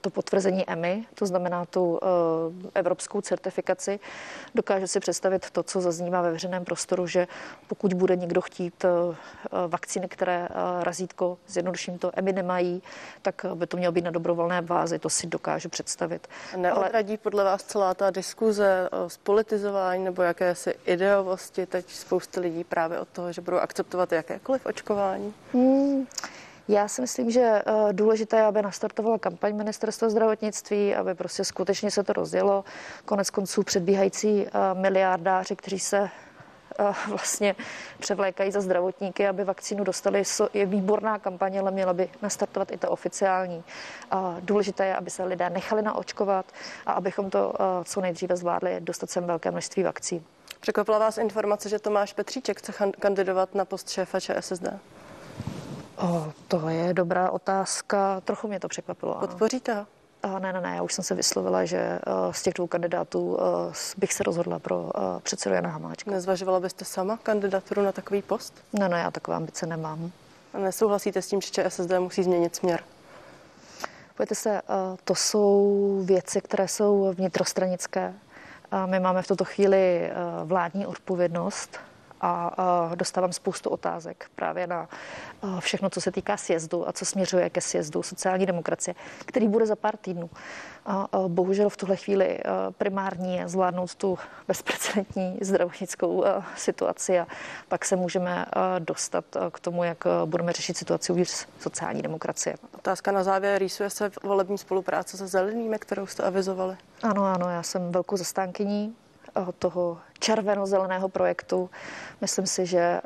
to 0.00 0.10
potvrzení 0.10 0.70
EMI, 0.70 1.06
to 1.14 1.26
znamená 1.26 1.64
tu 1.64 2.00
eh, 2.02 2.70
evropskou 2.74 3.20
certifikaci. 3.20 4.00
Dokáže 4.54 4.86
si 4.86 5.00
představit 5.00 5.50
to, 5.50 5.62
co 5.62 5.80
zaznívá 5.80 6.22
ve 6.22 6.32
veřejném 6.32 6.64
prostoru, 6.64 7.06
že 7.06 7.28
pokud 7.66 7.94
bude 7.94 8.16
někdo 8.16 8.40
chtít 8.40 8.84
eh, 8.84 8.88
vakcíny, 9.68 10.08
které 10.08 10.48
razítko 10.80 11.38
s 11.46 11.56
jednodušším 11.56 11.98
to 11.98 12.10
EMI 12.14 12.32
nemají, 12.32 12.82
tak 13.22 13.46
by 13.54 13.66
to 13.66 13.76
mělo 13.76 13.92
být 13.92 14.04
na 14.04 14.10
dobrovolné 14.10 14.62
bázi, 14.62 14.98
to 14.98 15.10
si 15.10 15.26
dokážu 15.26 15.68
představit. 15.68 16.28
Neodradí 16.56 17.12
Ale... 17.12 17.18
podle 17.18 17.44
vás 17.44 17.62
celá 17.62 17.94
ta 17.94 18.10
diskuze 18.10 18.88
o 18.92 19.10
spolitizování 19.10 20.04
nebo 20.04 20.22
jakési 20.22 20.74
ideovosti 20.86 21.66
teď 21.66 21.90
spousty 21.92 22.40
lidí 22.40 22.64
právě 22.64 23.00
od 23.00 23.08
toho, 23.08 23.32
že 23.32 23.40
budou 23.40 23.56
akceptovat 23.56 24.12
jakékoliv 24.12 24.66
očkování? 24.66 25.34
Hmm. 25.52 26.06
Já 26.70 26.88
si 26.88 27.00
myslím, 27.00 27.30
že 27.30 27.40
eh, 27.40 27.92
důležité 27.92 28.36
je, 28.36 28.42
aby 28.42 28.62
nastartovala 28.62 29.18
kampaň 29.18 29.56
ministerstva 29.56 30.08
zdravotnictví, 30.08 30.94
aby 30.94 31.14
prostě 31.14 31.44
skutečně 31.44 31.90
se 31.90 32.02
to 32.04 32.12
rozdělo. 32.12 32.64
Konec 33.04 33.30
konců 33.30 33.62
předbíhající 33.62 34.46
eh, 34.46 34.50
miliardáři, 34.74 35.56
kteří 35.56 35.78
se 35.78 35.98
eh, 36.78 36.94
vlastně 37.08 37.56
převlékají 37.98 38.52
za 38.52 38.60
zdravotníky, 38.60 39.28
aby 39.28 39.44
vakcínu 39.44 39.84
dostali. 39.84 40.22
Je 40.54 40.66
výborná 40.66 41.18
kampaně, 41.18 41.60
ale 41.60 41.70
měla 41.70 41.92
by 41.92 42.08
nastartovat 42.22 42.72
i 42.72 42.76
ta 42.76 42.90
oficiální. 42.90 43.64
Důležité 44.40 44.86
je, 44.86 44.96
aby 44.96 45.10
se 45.10 45.24
lidé 45.24 45.50
nechali 45.50 45.82
naočkovat 45.82 46.46
a 46.86 46.92
abychom 46.92 47.30
to 47.30 47.54
co 47.84 48.00
nejdříve 48.00 48.36
zvládli 48.36 48.76
dostat 48.80 49.10
sem 49.10 49.24
velké 49.24 49.50
množství 49.50 49.82
vakcín. 49.82 50.24
Překvapila 50.60 50.98
vás 50.98 51.18
informace, 51.18 51.68
že 51.68 51.78
Tomáš 51.78 52.12
Petříček 52.12 52.58
chce 52.58 52.72
kandidovat 53.00 53.54
na 53.54 53.64
post 53.64 53.88
šéfa 53.88 54.20
ČSSD? 54.20 54.68
O, 56.02 56.32
to 56.48 56.68
je 56.68 56.94
dobrá 56.94 57.30
otázka. 57.30 58.20
Trochu 58.20 58.48
mě 58.48 58.60
to 58.60 58.68
překvapilo. 58.68 59.14
Podpoříte 59.14 59.74
ho? 59.74 59.86
Ne, 60.38 60.52
ne, 60.52 60.60
ne, 60.60 60.76
já 60.76 60.82
už 60.82 60.92
jsem 60.92 61.04
se 61.04 61.14
vyslovila, 61.14 61.64
že 61.64 61.98
z 62.30 62.42
těch 62.42 62.54
dvou 62.54 62.66
kandidátů 62.66 63.38
bych 63.96 64.12
se 64.12 64.22
rozhodla 64.22 64.58
pro 64.58 64.90
předsedu 65.22 65.54
Jana 65.54 65.70
Hamáčka. 65.70 66.10
Nezvažovala 66.10 66.60
byste 66.60 66.84
sama 66.84 67.16
kandidaturu 67.16 67.82
na 67.82 67.92
takový 67.92 68.22
post? 68.22 68.54
Ne, 68.72 68.88
ne, 68.88 68.98
já 69.00 69.10
takové 69.10 69.36
ambice 69.36 69.66
nemám. 69.66 70.10
A 70.54 70.58
nesouhlasíte 70.58 71.22
s 71.22 71.28
tím, 71.28 71.40
že 71.40 71.50
ČSSD 71.50 71.90
musí 71.98 72.22
změnit 72.22 72.56
směr? 72.56 72.80
Pojďte 74.16 74.34
se, 74.34 74.62
to 75.04 75.14
jsou 75.14 76.02
věci, 76.04 76.40
které 76.40 76.68
jsou 76.68 77.12
vnitrostranické. 77.16 78.14
My 78.86 79.00
máme 79.00 79.22
v 79.22 79.26
tuto 79.26 79.44
chvíli 79.44 80.10
vládní 80.44 80.86
odpovědnost 80.86 81.78
a 82.20 82.90
dostávám 82.94 83.32
spoustu 83.32 83.70
otázek 83.70 84.30
právě 84.34 84.66
na 84.66 84.88
všechno, 85.58 85.90
co 85.90 86.00
se 86.00 86.12
týká 86.12 86.36
sjezdu 86.36 86.88
a 86.88 86.92
co 86.92 87.04
směřuje 87.04 87.50
ke 87.50 87.60
sjezdu 87.60 88.02
sociální 88.02 88.46
demokracie, 88.46 88.94
který 89.24 89.48
bude 89.48 89.66
za 89.66 89.76
pár 89.76 89.96
týdnů. 89.96 90.30
A 90.86 91.08
bohužel 91.28 91.68
v 91.68 91.76
tuhle 91.76 91.96
chvíli 91.96 92.38
primární 92.78 93.36
je 93.36 93.48
zvládnout 93.48 93.94
tu 93.94 94.18
bezprecedentní 94.48 95.38
zdravotnickou 95.40 96.24
situaci 96.56 97.18
a 97.18 97.26
pak 97.68 97.84
se 97.84 97.96
můžeme 97.96 98.46
dostat 98.78 99.24
k 99.52 99.60
tomu, 99.60 99.84
jak 99.84 100.04
budeme 100.24 100.52
řešit 100.52 100.76
situaci 100.76 101.12
uvnitř 101.12 101.46
sociální 101.60 102.02
demokracie. 102.02 102.56
Otázka 102.74 103.12
na 103.12 103.24
závěr. 103.24 103.58
Rýsuje 103.58 103.90
se 103.90 104.10
volební 104.22 104.58
spolupráce 104.58 105.16
se 105.16 105.26
zelenými, 105.26 105.78
kterou 105.78 106.06
jste 106.06 106.22
avizovali? 106.22 106.76
Ano, 107.02 107.24
ano, 107.24 107.50
já 107.50 107.62
jsem 107.62 107.92
velkou 107.92 108.16
zastánkyní 108.16 108.96
toho 109.58 109.98
červeno-zeleného 110.20 111.08
projektu. 111.08 111.70
Myslím 112.20 112.46
si, 112.46 112.66
že 112.66 113.00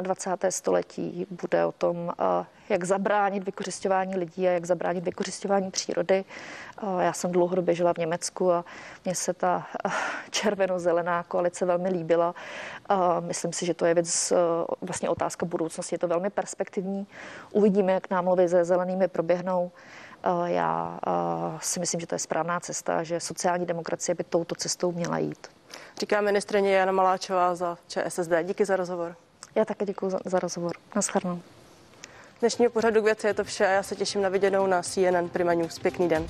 21. 0.00 0.48
Eh, 0.48 0.52
století 0.52 1.26
bude 1.30 1.64
o 1.64 1.72
tom, 1.72 2.12
eh, 2.12 2.46
jak 2.68 2.84
zabránit 2.84 3.44
vykořišťování 3.44 4.16
lidí 4.16 4.48
a 4.48 4.50
jak 4.50 4.64
zabránit 4.64 5.04
vykořišťování 5.04 5.70
přírody. 5.70 6.24
Eh, 6.24 7.04
já 7.04 7.12
jsem 7.12 7.32
dlouhodobě 7.32 7.74
žila 7.74 7.94
v 7.94 7.98
Německu 7.98 8.52
a 8.52 8.64
mně 9.04 9.14
se 9.14 9.34
ta 9.34 9.66
červeno-zelená 10.30 11.22
koalice 11.22 11.66
velmi 11.66 11.88
líbila. 11.88 12.34
Myslím 13.20 13.52
si, 13.52 13.66
že 13.66 13.74
to 13.74 13.86
je 13.86 13.94
věc, 13.94 14.32
vlastně 14.82 15.08
otázka 15.08 15.46
budoucnosti. 15.46 15.94
Je 15.94 15.98
to 15.98 16.08
velmi 16.08 16.30
perspektivní. 16.30 17.06
Uvidíme, 17.52 17.92
jak 17.92 18.10
námluvy 18.10 18.48
se 18.48 18.64
zelenými 18.64 19.08
proběhnou. 19.08 19.70
Já 20.44 21.00
si 21.60 21.80
myslím, 21.80 22.00
že 22.00 22.06
to 22.06 22.14
je 22.14 22.18
správná 22.18 22.60
cesta, 22.60 23.02
že 23.02 23.20
sociální 23.20 23.66
demokracie 23.66 24.14
by 24.14 24.24
touto 24.24 24.54
cestou 24.54 24.92
měla 24.92 25.18
jít. 25.18 25.59
Říká 26.00 26.20
ministrině 26.20 26.74
Jana 26.74 26.92
Maláčová 26.92 27.54
za 27.54 27.78
ČSSD. 27.88 28.30
Díky 28.42 28.64
za 28.64 28.76
rozhovor. 28.76 29.16
Já 29.54 29.64
také 29.64 29.86
děkuji 29.86 30.10
za, 30.10 30.18
za 30.24 30.38
rozhovor. 30.38 30.76
Naschledanou. 30.96 31.42
Dnešního 32.40 32.70
pořadu 32.70 33.00
k 33.00 33.04
věci 33.04 33.26
je 33.26 33.34
to 33.34 33.44
vše 33.44 33.66
a 33.66 33.70
já 33.70 33.82
se 33.82 33.96
těším 33.96 34.22
na 34.22 34.28
viděnou 34.28 34.66
na 34.66 34.82
CNN 34.82 35.28
Prima 35.32 35.54
News. 35.54 35.78
Pěkný 35.78 36.08
den. 36.08 36.26